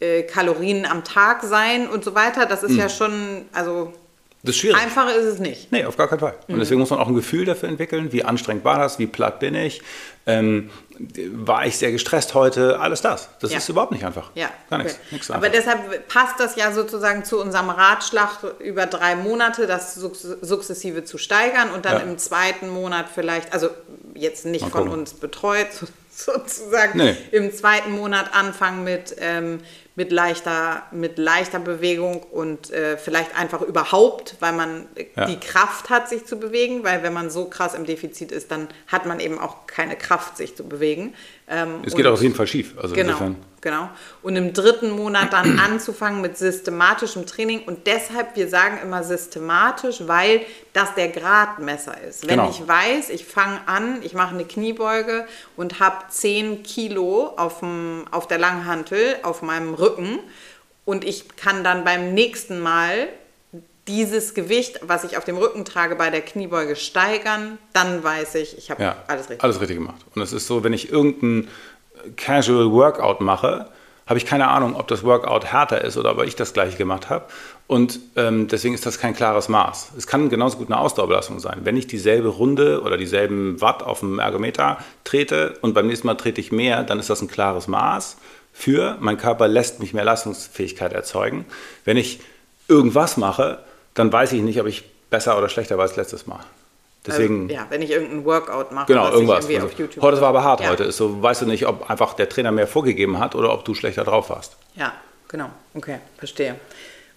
[0.00, 2.78] äh, Kalorien am Tag sein und so weiter, das ist mhm.
[2.78, 3.92] ja schon, also
[4.44, 4.76] das ist schwierig.
[4.76, 5.72] Einfacher ist es nicht.
[5.72, 6.34] Nee, auf gar keinen Fall.
[6.48, 6.60] Und mhm.
[6.60, 9.54] deswegen muss man auch ein Gefühl dafür entwickeln, wie anstrengend war das, wie platt bin
[9.54, 9.80] ich,
[10.26, 10.68] ähm,
[11.32, 13.30] war ich sehr gestresst heute, alles das.
[13.40, 13.56] Das ja.
[13.56, 14.30] ist überhaupt nicht einfach.
[14.34, 14.50] Ja.
[14.68, 14.94] Gar nichts.
[14.94, 15.06] Okay.
[15.12, 21.04] nichts Aber deshalb passt das ja sozusagen zu unserem Ratschlag über drei Monate, das sukzessive
[21.04, 22.00] zu steigern und dann ja.
[22.00, 23.70] im zweiten Monat vielleicht, also
[24.14, 25.68] jetzt nicht von uns betreut
[26.10, 27.16] sozusagen, nee.
[27.32, 29.60] im zweiten Monat anfangen mit ähm,
[29.96, 35.26] mit leichter, mit leichter Bewegung und äh, vielleicht einfach überhaupt, weil man ja.
[35.26, 38.68] die Kraft hat, sich zu bewegen, weil wenn man so krass im Defizit ist, dann
[38.88, 41.14] hat man eben auch keine Kraft, sich zu bewegen.
[41.48, 42.74] Ähm, es geht auch auf jeden Fall schief.
[42.76, 43.36] Also genau, insofern.
[43.64, 43.88] Genau.
[44.22, 47.64] Und im dritten Monat dann anzufangen mit systematischem Training.
[47.64, 52.28] Und deshalb, wir sagen immer systematisch, weil das der Gradmesser ist.
[52.28, 52.50] Wenn genau.
[52.50, 58.04] ich weiß, ich fange an, ich mache eine Kniebeuge und habe 10 Kilo auf, dem,
[58.12, 60.20] auf der Langhantel auf meinem Rücken
[60.84, 63.08] und ich kann dann beim nächsten Mal
[63.86, 68.56] dieses Gewicht, was ich auf dem Rücken trage, bei der Kniebeuge steigern, dann weiß ich,
[68.56, 70.04] ich habe ja, alles richtig Alles richtig gemacht.
[70.14, 71.48] Und es ist so, wenn ich irgendein
[72.16, 73.66] Casual Workout mache,
[74.06, 77.08] habe ich keine Ahnung, ob das Workout härter ist oder ob ich das gleiche gemacht
[77.08, 77.24] habe.
[77.66, 79.92] Und ähm, deswegen ist das kein klares Maß.
[79.96, 81.60] Es kann genauso gut eine Ausdauerbelastung sein.
[81.64, 86.16] Wenn ich dieselbe Runde oder dieselben Watt auf dem Ergometer trete und beim nächsten Mal
[86.16, 88.18] trete ich mehr, dann ist das ein klares Maß
[88.52, 91.44] für, mein Körper lässt mich mehr Leistungsfähigkeit erzeugen.
[91.84, 92.20] Wenn ich
[92.68, 93.58] irgendwas mache,
[93.94, 96.40] dann weiß ich nicht, ob ich besser oder schlechter war als letztes Mal.
[97.06, 99.46] Deswegen, also, ja, wenn ich irgendein Workout mache, genau, irgendwas.
[99.46, 100.70] Also, heute war aber hart ja.
[100.70, 100.84] heute.
[100.84, 103.74] Ist so, weißt du nicht, ob einfach der Trainer mehr vorgegeben hat oder ob du
[103.74, 104.56] schlechter drauf warst.
[104.74, 104.94] Ja,
[105.28, 105.50] genau.
[105.74, 106.56] Okay, verstehe.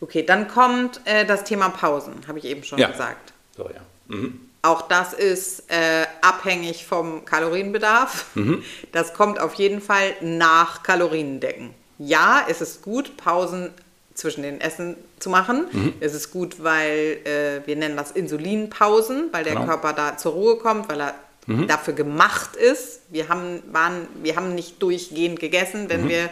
[0.02, 2.90] Okay, dann kommt äh, das Thema Pausen, habe ich eben schon ja.
[2.90, 3.34] gesagt.
[3.56, 3.82] So, ja.
[4.08, 4.42] Mhm.
[4.62, 8.26] Auch das ist äh, abhängig vom Kalorienbedarf.
[8.36, 8.64] Mhm.
[8.92, 11.74] Das kommt auf jeden Fall nach Kaloriendecken.
[11.98, 13.72] Ja, es ist gut, Pausen
[14.14, 15.68] zwischen den Essen zu machen.
[15.72, 15.94] Mhm.
[16.00, 19.66] Es ist gut, weil äh, wir nennen das Insulinpausen, weil der genau.
[19.66, 21.16] Körper da zur Ruhe kommt, weil er
[21.48, 21.68] mhm.
[21.68, 23.02] dafür gemacht ist.
[23.10, 26.10] Wir haben, waren, wir haben nicht durchgehend gegessen, wenn mhm.
[26.10, 26.30] wir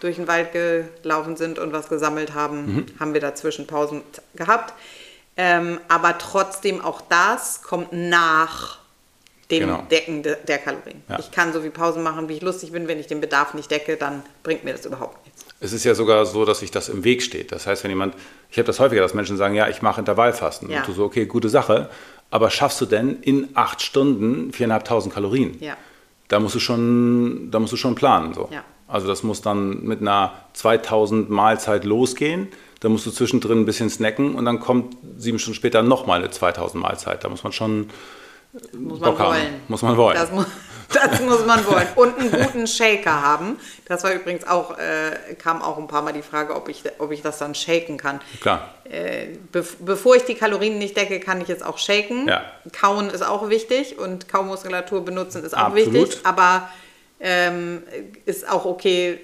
[0.00, 2.86] durch den Wald gelaufen sind und was gesammelt haben, mhm.
[3.00, 4.02] haben wir dazwischen Pausen
[4.34, 4.74] gehabt.
[5.36, 8.78] Ähm, aber trotzdem auch das kommt nach
[9.50, 9.82] dem genau.
[9.90, 11.02] Decken de, der Kalorien.
[11.08, 11.18] Ja.
[11.18, 12.86] Ich kann so viel Pausen machen, wie ich lustig bin.
[12.88, 15.37] Wenn ich den Bedarf nicht decke, dann bringt mir das überhaupt nichts.
[15.60, 17.50] Es ist ja sogar so, dass sich das im Weg steht.
[17.50, 18.14] Das heißt, wenn jemand,
[18.50, 20.70] ich habe das häufiger, dass Menschen sagen, ja, ich mache Intervallfasten.
[20.70, 20.78] Ja.
[20.80, 21.90] Und du so, okay, gute Sache.
[22.30, 25.56] Aber schaffst du denn in acht Stunden 4.500 Kalorien?
[25.60, 25.76] Ja.
[26.28, 28.34] da musst du schon, da musst du schon planen.
[28.34, 28.48] So.
[28.52, 28.62] Ja.
[28.86, 32.48] Also das muss dann mit einer 2000 Mahlzeit losgehen.
[32.80, 36.30] Da musst du zwischendrin ein bisschen snacken und dann kommt sieben Stunden später nochmal eine
[36.30, 37.24] 2000 Mahlzeit.
[37.24, 37.90] Da muss man schon
[38.72, 39.34] muss man Bock haben.
[39.34, 39.54] wollen.
[39.68, 40.16] Muss man wollen.
[40.16, 40.44] Das, mu
[40.92, 41.86] das muss man wollen.
[41.96, 43.58] Und einen guten Shaker haben.
[43.86, 47.10] Das war übrigens auch, äh, kam auch ein paar Mal die Frage, ob ich, ob
[47.12, 48.20] ich das dann shaken kann.
[48.40, 48.74] Klar.
[48.84, 52.26] Äh, bev bevor ich die Kalorien nicht decke, kann ich es auch shaken.
[52.28, 52.42] Ja.
[52.72, 55.92] Kauen ist auch wichtig und Kaumuskulatur benutzen ist auch Absolut.
[55.94, 56.20] wichtig.
[56.24, 56.68] Aber
[57.20, 57.82] ähm,
[58.24, 59.20] ist auch okay,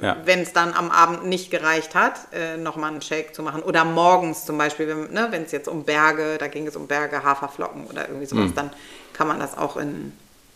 [0.00, 0.16] Ja.
[0.24, 3.62] wenn es dann am Abend nicht gereicht hat, äh, nochmal einen Shake zu machen.
[3.62, 7.22] Oder morgens zum Beispiel, wenn ne, es jetzt um Berge, da ging es um Berge,
[7.22, 8.54] Haferflocken oder irgendwie sowas, Hm.
[8.56, 8.70] dann
[9.12, 10.12] kann man das auch in,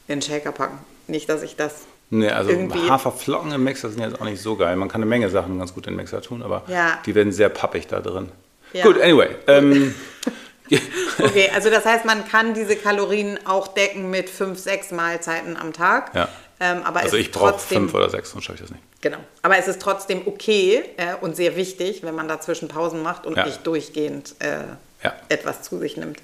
[0.08, 0.78] in Shaker packen.
[1.06, 4.56] Nicht, dass ich das Nee, also irgendwie- Haferflocken im Mixer sind jetzt auch nicht so
[4.56, 4.76] geil.
[4.76, 6.98] Man kann eine Menge Sachen ganz gut in den Mixer tun, aber Ja.
[7.06, 8.30] die werden sehr pappig da drin.
[8.72, 8.84] Ja.
[8.84, 9.28] Gut, anyway.
[9.46, 9.94] Ähm,
[11.18, 15.72] Okay, also das heißt, man kann diese Kalorien auch decken mit fünf, sechs Mahlzeiten am
[15.72, 16.14] Tag.
[16.14, 16.28] Ja.
[16.58, 18.82] Ähm, aber also ich brauche trotzdem, fünf oder sechs, sonst schaffe ich das nicht.
[19.02, 19.18] Genau.
[19.42, 23.36] Aber es ist trotzdem okay äh, und sehr wichtig, wenn man dazwischen Pausen macht und
[23.36, 24.58] nicht durchgehend äh,
[25.04, 25.12] Ja.
[25.28, 26.18] etwas zu sich nimmt.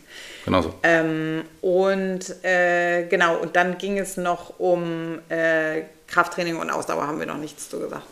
[0.44, 0.74] Genau so.
[0.82, 7.18] Ähm, und äh, genau, und dann ging es noch um äh, Krafttraining und Ausdauer, haben
[7.20, 8.06] wir noch nichts zu gesagt.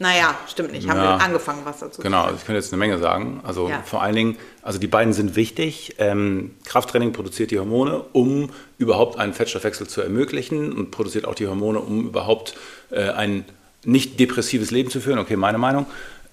[0.00, 0.88] Naja, stimmt nicht.
[0.88, 1.18] Haben Ja.
[1.18, 3.40] wir angefangen, was dazu Genau, also ich könnte jetzt eine Menge sagen.
[3.44, 3.82] Also Ja.
[3.84, 5.96] vor allen Dingen, also die beiden sind wichtig.
[5.98, 11.48] Ähm, Krafttraining produziert die Hormone, um überhaupt einen Fettstoffwechsel zu ermöglichen und produziert auch die
[11.48, 12.54] Hormone, um überhaupt
[12.90, 13.44] äh, ein
[13.84, 15.18] nicht depressives Leben zu führen.
[15.18, 15.86] Okay, meine Meinung.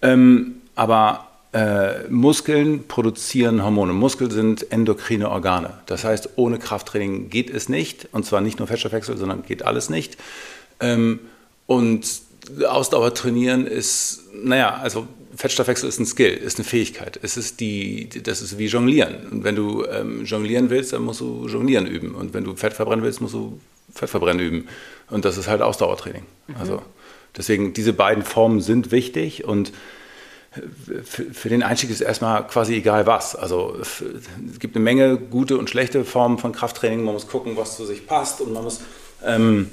[0.03, 3.93] Ähm, aber äh, Muskeln produzieren Hormone.
[3.93, 5.75] Muskeln sind endokrine Organe.
[5.85, 8.09] Das heißt, ohne Krafttraining geht es nicht.
[8.11, 10.17] Und zwar nicht nur Fettstoffwechsel, sondern geht alles nicht.
[10.81, 11.21] Ähm,
[11.65, 12.05] und
[12.67, 17.17] Ausdauer trainieren ist, naja, also Fettstoffwechsel ist ein Skill, ist eine Fähigkeit.
[17.21, 19.15] Es ist die, das ist wie Jonglieren.
[19.31, 22.15] Und wenn du ähm, jonglieren willst, dann musst du Jonglieren üben.
[22.15, 23.61] Und wenn du Fett verbrennen willst, musst du
[23.93, 24.67] Fett verbrennen üben.
[25.09, 26.23] Und das ist halt Ausdauertraining.
[26.59, 26.81] Also
[27.37, 29.71] deswegen, diese beiden Formen sind wichtig und
[31.03, 33.35] für, für den Einstieg ist erstmal quasi egal was.
[33.35, 37.03] Also es gibt eine Menge gute und schlechte Formen von Krafttraining.
[37.03, 38.81] Man muss gucken, was zu sich passt und man muss
[39.23, 39.69] ähm,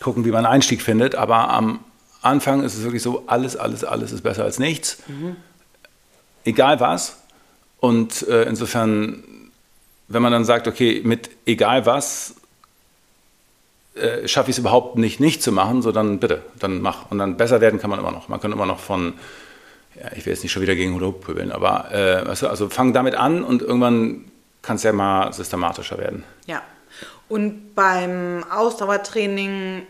[0.00, 1.14] gucken, wie man einen Einstieg findet.
[1.14, 1.80] Aber am
[2.22, 4.98] Anfang ist es wirklich so, alles, alles, alles ist besser als nichts.
[6.44, 7.18] Egal was.
[7.80, 9.22] Und äh, insofern,
[10.08, 12.34] wenn man dann sagt, okay, mit egal was
[13.98, 17.10] äh, schaffe ich es überhaupt nicht, nicht zu machen, so dann bitte, dann mach.
[17.10, 18.28] Und dann besser werden kann man immer noch.
[18.28, 19.14] Man kann immer noch von,
[20.00, 22.48] ja, ich will jetzt nicht schon wieder gegen Hula Hoop pöbeln, aber äh, weißt du,
[22.48, 24.24] also fang damit an und irgendwann
[24.62, 26.24] kann es ja mal systematischer werden.
[26.46, 26.62] Ja.
[27.28, 29.82] Und beim Ausdauertraining,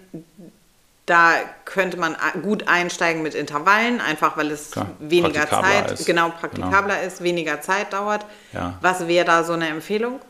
[1.06, 1.32] da
[1.64, 6.06] könnte man gut einsteigen mit Intervallen, einfach weil es Klar, weniger Zeit, ist.
[6.06, 8.26] genau, praktikabler ist, weniger Zeit dauert.
[8.52, 8.78] Ja.
[8.80, 10.20] Was wäre da so eine Empfehlung?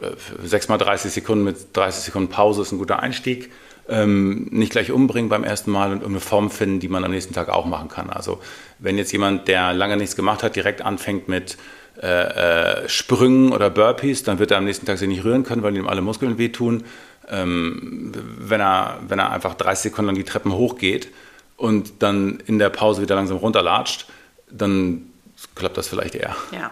[0.00, 3.52] Äh, 6 mal 30 Sekunden mit 30 Sekunden Pause ist ein guter Einstieg.
[3.90, 7.32] Ähm, nicht gleich umbringen beim ersten Mal und irgendeine Form finden, die man am nächsten
[7.32, 8.10] Tag auch machen kann.
[8.10, 8.38] Also
[8.78, 11.56] wenn jetzt jemand, der lange nichts gemacht hat, direkt anfängt mit
[12.02, 15.62] äh, äh, Sprüngen oder Burpees, dann wird er am nächsten Tag sich nicht rühren können,
[15.62, 16.84] weil ihm alle Muskeln wehtun.
[17.28, 21.08] Ähm, wenn, er, wenn er einfach 30 Sekunden lang die Treppen hochgeht
[21.56, 24.06] und dann in der Pause wieder langsam runterlatscht,
[24.50, 25.10] dann
[25.54, 26.36] klappt das vielleicht eher.
[26.52, 26.70] Ja.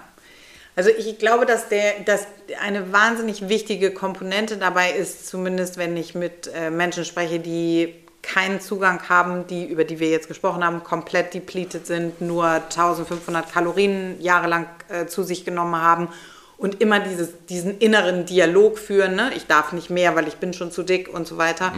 [0.77, 2.27] Also ich glaube, dass, der, dass
[2.61, 8.61] eine wahnsinnig wichtige Komponente dabei ist, zumindest wenn ich mit äh, Menschen spreche, die keinen
[8.61, 14.21] Zugang haben, die, über die wir jetzt gesprochen haben, komplett depleted sind, nur 1500 Kalorien
[14.21, 16.09] jahrelang äh, zu sich genommen haben
[16.59, 19.31] und immer dieses, diesen inneren Dialog führen, ne?
[19.35, 21.73] ich darf nicht mehr, weil ich bin schon zu dick und so weiter,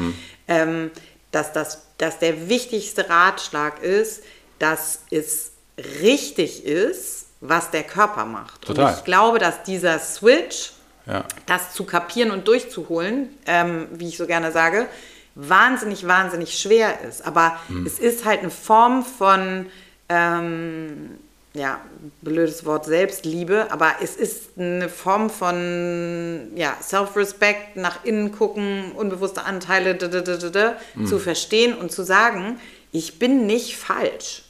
[0.49, 0.91] ähm,
[1.31, 4.25] dass, das, dass der wichtigste Ratschlag ist,
[4.59, 5.53] dass es
[6.03, 8.63] richtig ist, was der Körper macht.
[8.63, 8.87] Total.
[8.93, 10.73] Und ich glaube, dass dieser Switch,
[11.07, 11.25] Ja.
[11.47, 14.87] das zu kapieren und durchzuholen, ähm, wie ich so gerne sage,
[15.35, 17.25] wahnsinnig, wahnsinnig schwer ist.
[17.27, 19.67] Aber es ist halt eine Form von,
[20.09, 21.19] ähm,
[21.55, 21.81] ja,
[22.23, 29.45] blödes Wort Selbstliebe, aber es ist eine Form von ja, Self-Respect, nach innen gucken, unbewusste
[29.45, 32.61] Anteile d -d -d -d, zu verstehen und zu sagen,
[32.93, 34.43] ich bin nicht falsch,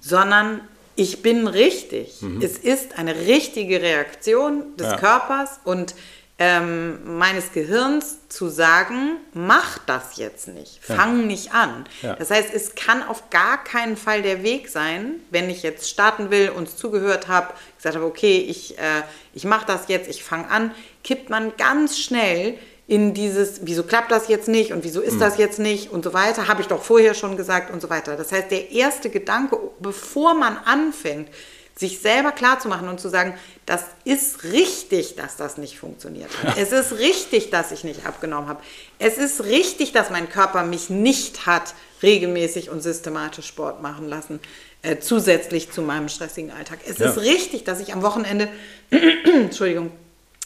[0.00, 0.60] sondern
[0.96, 2.20] ich bin richtig.
[2.40, 4.96] Es ist eine richtige Reaktion des Ja.
[4.98, 5.94] Körpers und
[6.38, 11.84] ähm, meines Gehirns zu sagen, mach das jetzt nicht, fang nicht an.
[12.00, 12.16] Ja.
[12.16, 16.30] Das heißt, es kann auf gar keinen Fall der Weg sein, wenn ich jetzt starten
[16.30, 19.02] will, uns zugehört habe, gesagt habe, okay, ich, äh,
[19.34, 20.74] ich mache das jetzt, ich fange an,
[21.04, 22.58] kippt man ganz schnell
[22.92, 26.12] in dieses, wieso klappt das jetzt nicht und wieso ist das jetzt nicht und so
[26.12, 28.16] weiter, habe ich doch vorher schon gesagt und so weiter.
[28.18, 31.30] Das heißt, der erste Gedanke, bevor man anfängt,
[31.74, 33.32] sich selber klar zu machen und zu sagen,
[33.64, 36.54] das ist richtig, dass das nicht funktioniert hat.
[36.58, 38.60] Es ist richtig, dass ich nicht abgenommen habe.
[38.98, 41.72] Es ist richtig, dass mein Körper mich nicht hat
[42.02, 44.38] regelmäßig und systematisch Sport machen lassen,
[44.82, 46.80] äh, zusätzlich zu meinem stressigen Alltag.
[46.86, 47.08] Es Ja.
[47.08, 48.48] ist richtig, dass ich am Wochenende,
[49.24, 49.92] Entschuldigung,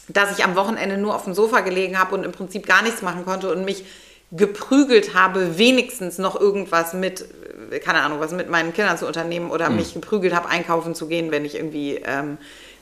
[0.08, 3.02] dass ich am Wochenende nur auf dem Sofa gelegen habe und im Prinzip gar nichts
[3.02, 3.84] machen konnte und mich
[4.32, 7.26] geprügelt habe, wenigstens noch irgendwas mit,
[7.70, 11.06] äh, keine Ahnung, was mit meinen Kindern zu unternehmen oder mich geprügelt habe, einkaufen zu
[11.06, 12.38] gehen, wenn ich irgendwie, ähm,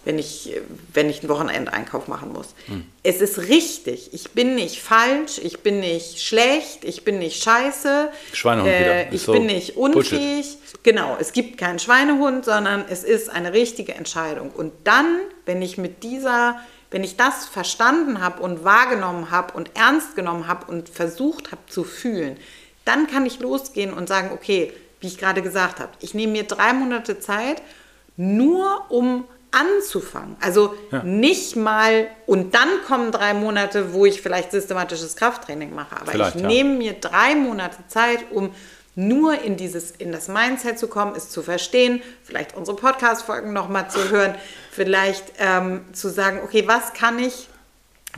[0.06, 0.54] wenn ich,
[0.92, 2.54] wenn ich einen Wochenendeinkauf machen muss.
[3.02, 4.12] Es ist richtig.
[4.12, 8.10] Ich bin nicht falsch, ich bin nicht schlecht, ich bin nicht scheiße.
[8.32, 8.94] Schweinehund wieder.
[8.94, 10.12] Äh, Ist ich so bin nicht Bullshit.
[10.12, 10.58] unfähig.
[10.82, 14.50] Genau, es gibt keinen Schweinehund, sondern es ist eine richtige Entscheidung.
[14.50, 16.60] Und dann, wenn ich mit dieser,
[16.94, 21.62] wenn ich das verstanden habe und wahrgenommen habe und ernst genommen habe und versucht habe
[21.66, 22.36] zu fühlen,
[22.84, 26.44] dann kann ich losgehen und sagen, okay, wie ich gerade gesagt habe, ich nehme mir
[26.44, 27.60] drei Monate Zeit,
[28.16, 30.36] nur um anzufangen.
[30.40, 31.02] Also Ja.
[31.02, 35.96] nicht mal, und dann kommen drei Monate, wo ich vielleicht systematisches Krafttraining mache.
[36.00, 36.46] Aber Vielleicht, ich ja.
[36.46, 38.54] nehme mir drei Monate Zeit, um
[38.94, 43.90] nur in dieses, in das Mindset zu kommen, es zu verstehen, vielleicht unsere Podcast-Folgen nochmal
[43.90, 44.34] zu hören,
[44.70, 47.48] vielleicht ähm, zu sagen, okay, was kann ich,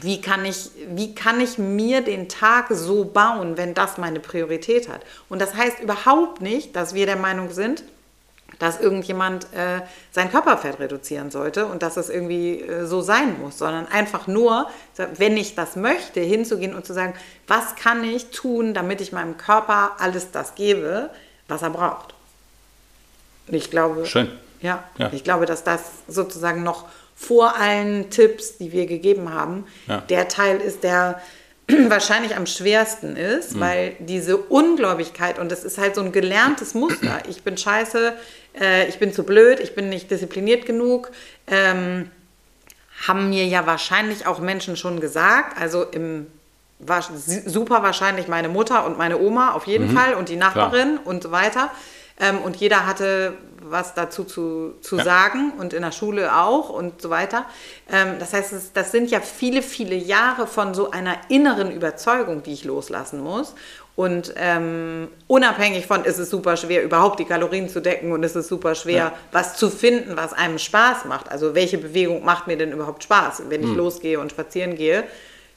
[0.00, 4.88] wie kann ich, wie kann ich mir den Tag so bauen, wenn das meine Priorität
[4.88, 5.00] hat?
[5.28, 7.82] Und das heißt überhaupt nicht, dass wir der Meinung sind,
[8.58, 9.80] dass irgendjemand äh,
[10.12, 14.68] sein Körperfett reduzieren sollte und dass es irgendwie äh, so sein muss, sondern einfach nur,
[15.16, 17.14] wenn ich das möchte, hinzugehen und zu sagen,
[17.46, 21.10] was kann ich tun, damit ich meinem Körper alles das gebe,
[21.48, 22.14] was er braucht.
[23.48, 24.30] Und ich glaube, Schön.
[24.62, 25.10] Ja, Ja.
[25.12, 30.00] ich glaube, dass das sozusagen noch vor allen Tipps, die wir gegeben haben, Ja.
[30.02, 31.20] der Teil ist, der
[31.88, 33.60] wahrscheinlich am schwersten ist, Mhm.
[33.60, 37.22] weil diese Ungläubigkeit und das ist halt so ein gelerntes Muster.
[37.28, 38.12] Ich bin scheiße,
[38.60, 41.10] äh, ich bin zu blöd, ich bin nicht diszipliniert genug.
[41.46, 42.10] Ähm,
[43.06, 46.26] haben mir ja wahrscheinlich auch Menschen schon gesagt, also im
[46.78, 51.22] war super wahrscheinlich meine Mutter und meine Oma auf jeden Fall und die Nachbarin und
[51.22, 51.70] so weiter.
[52.20, 53.32] Ähm, und jeder hatte
[53.62, 55.04] was dazu zu, zu Ja.
[55.04, 57.46] sagen und in der Schule auch und so weiter.
[57.90, 62.42] Ähm, das heißt, es, das sind ja viele, viele Jahre von so einer inneren Überzeugung,
[62.42, 63.54] die ich loslassen muss.
[63.96, 68.36] Und ähm, unabhängig von, ist es super schwer, überhaupt die Kalorien zu decken und ist
[68.36, 69.12] es super schwer, Ja.
[69.32, 71.30] was zu finden, was einem Spaß macht.
[71.30, 73.44] Also welche Bewegung macht mir denn überhaupt Spaß?
[73.48, 73.70] Wenn Hm.
[73.70, 74.98] ich losgehe und spazieren gehe,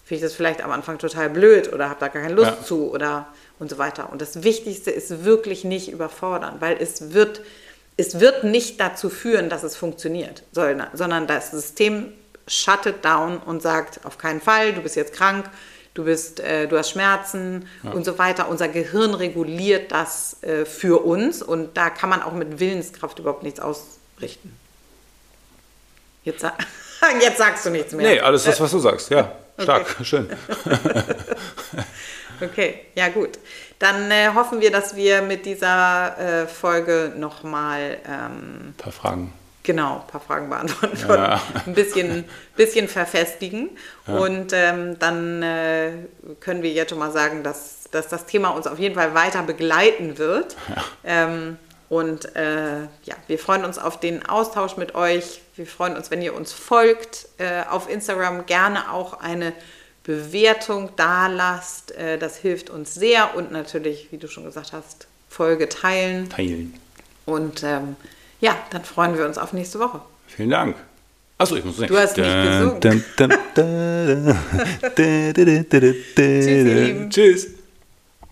[0.05, 2.63] finde ich das vielleicht am Anfang total blöd oder habe da gar keine Lust Ja.
[2.63, 3.27] zu oder
[3.59, 4.09] und so weiter.
[4.09, 7.41] Und das Wichtigste ist wirklich nicht überfordern, weil es wird,
[7.97, 12.13] es wird nicht dazu führen, dass es funktioniert, sondern, sondern das System
[12.47, 15.43] shuttet down und sagt, auf keinen Fall, du bist jetzt krank,
[15.93, 18.49] du, bist, äh, du hast Schmerzen und so weiter.
[18.49, 23.43] Unser Gehirn reguliert das äh, für uns und da kann man auch mit Willenskraft überhaupt
[23.43, 24.55] nichts ausrichten.
[26.23, 26.45] Jetzt,
[27.21, 28.07] jetzt sagst du nichts mehr.
[28.07, 29.09] Nee, alles das, was du sagst.
[29.09, 30.29] Ja, stark, schön.
[32.41, 33.31] Okay, ja gut.
[33.79, 39.33] Dann äh, hoffen wir, dass wir mit dieser äh, Folge nochmal ähm, Ein paar Fragen.
[39.70, 40.97] Genau ein paar Fragen beantworten.
[41.07, 41.39] Ja.
[41.67, 43.70] Ein bisschen, bisschen verfestigen.
[44.07, 45.91] Und ähm, dann äh,
[46.39, 49.43] können wir jetzt schon mal sagen, dass, dass das Thema uns auf jeden Fall weiter
[49.43, 50.55] begleiten wird.
[51.03, 51.57] Ähm,
[51.88, 55.41] und äh, ja, wir freuen uns auf den Austausch mit euch.
[55.55, 57.28] Wir freuen uns, wenn ihr uns folgt.
[57.38, 59.53] Äh, auf Instagram gerne auch eine
[60.01, 61.91] Bewertung da lasst.
[61.91, 63.36] Äh, das hilft uns sehr.
[63.36, 66.28] Und natürlich, wie du schon gesagt hast, Folge teilen.
[66.32, 66.74] Teilen.
[67.28, 67.95] Und ähm,
[68.39, 70.01] ja, dann freuen wir uns auf nächste Woche.
[70.27, 70.75] Vielen Dank.
[71.37, 71.89] Achso, ich muss singen.
[71.89, 72.79] Du hast nicht gesungen.
[76.41, 77.09] Tschüss, ihr Lieben.
[77.09, 77.47] Tschüss.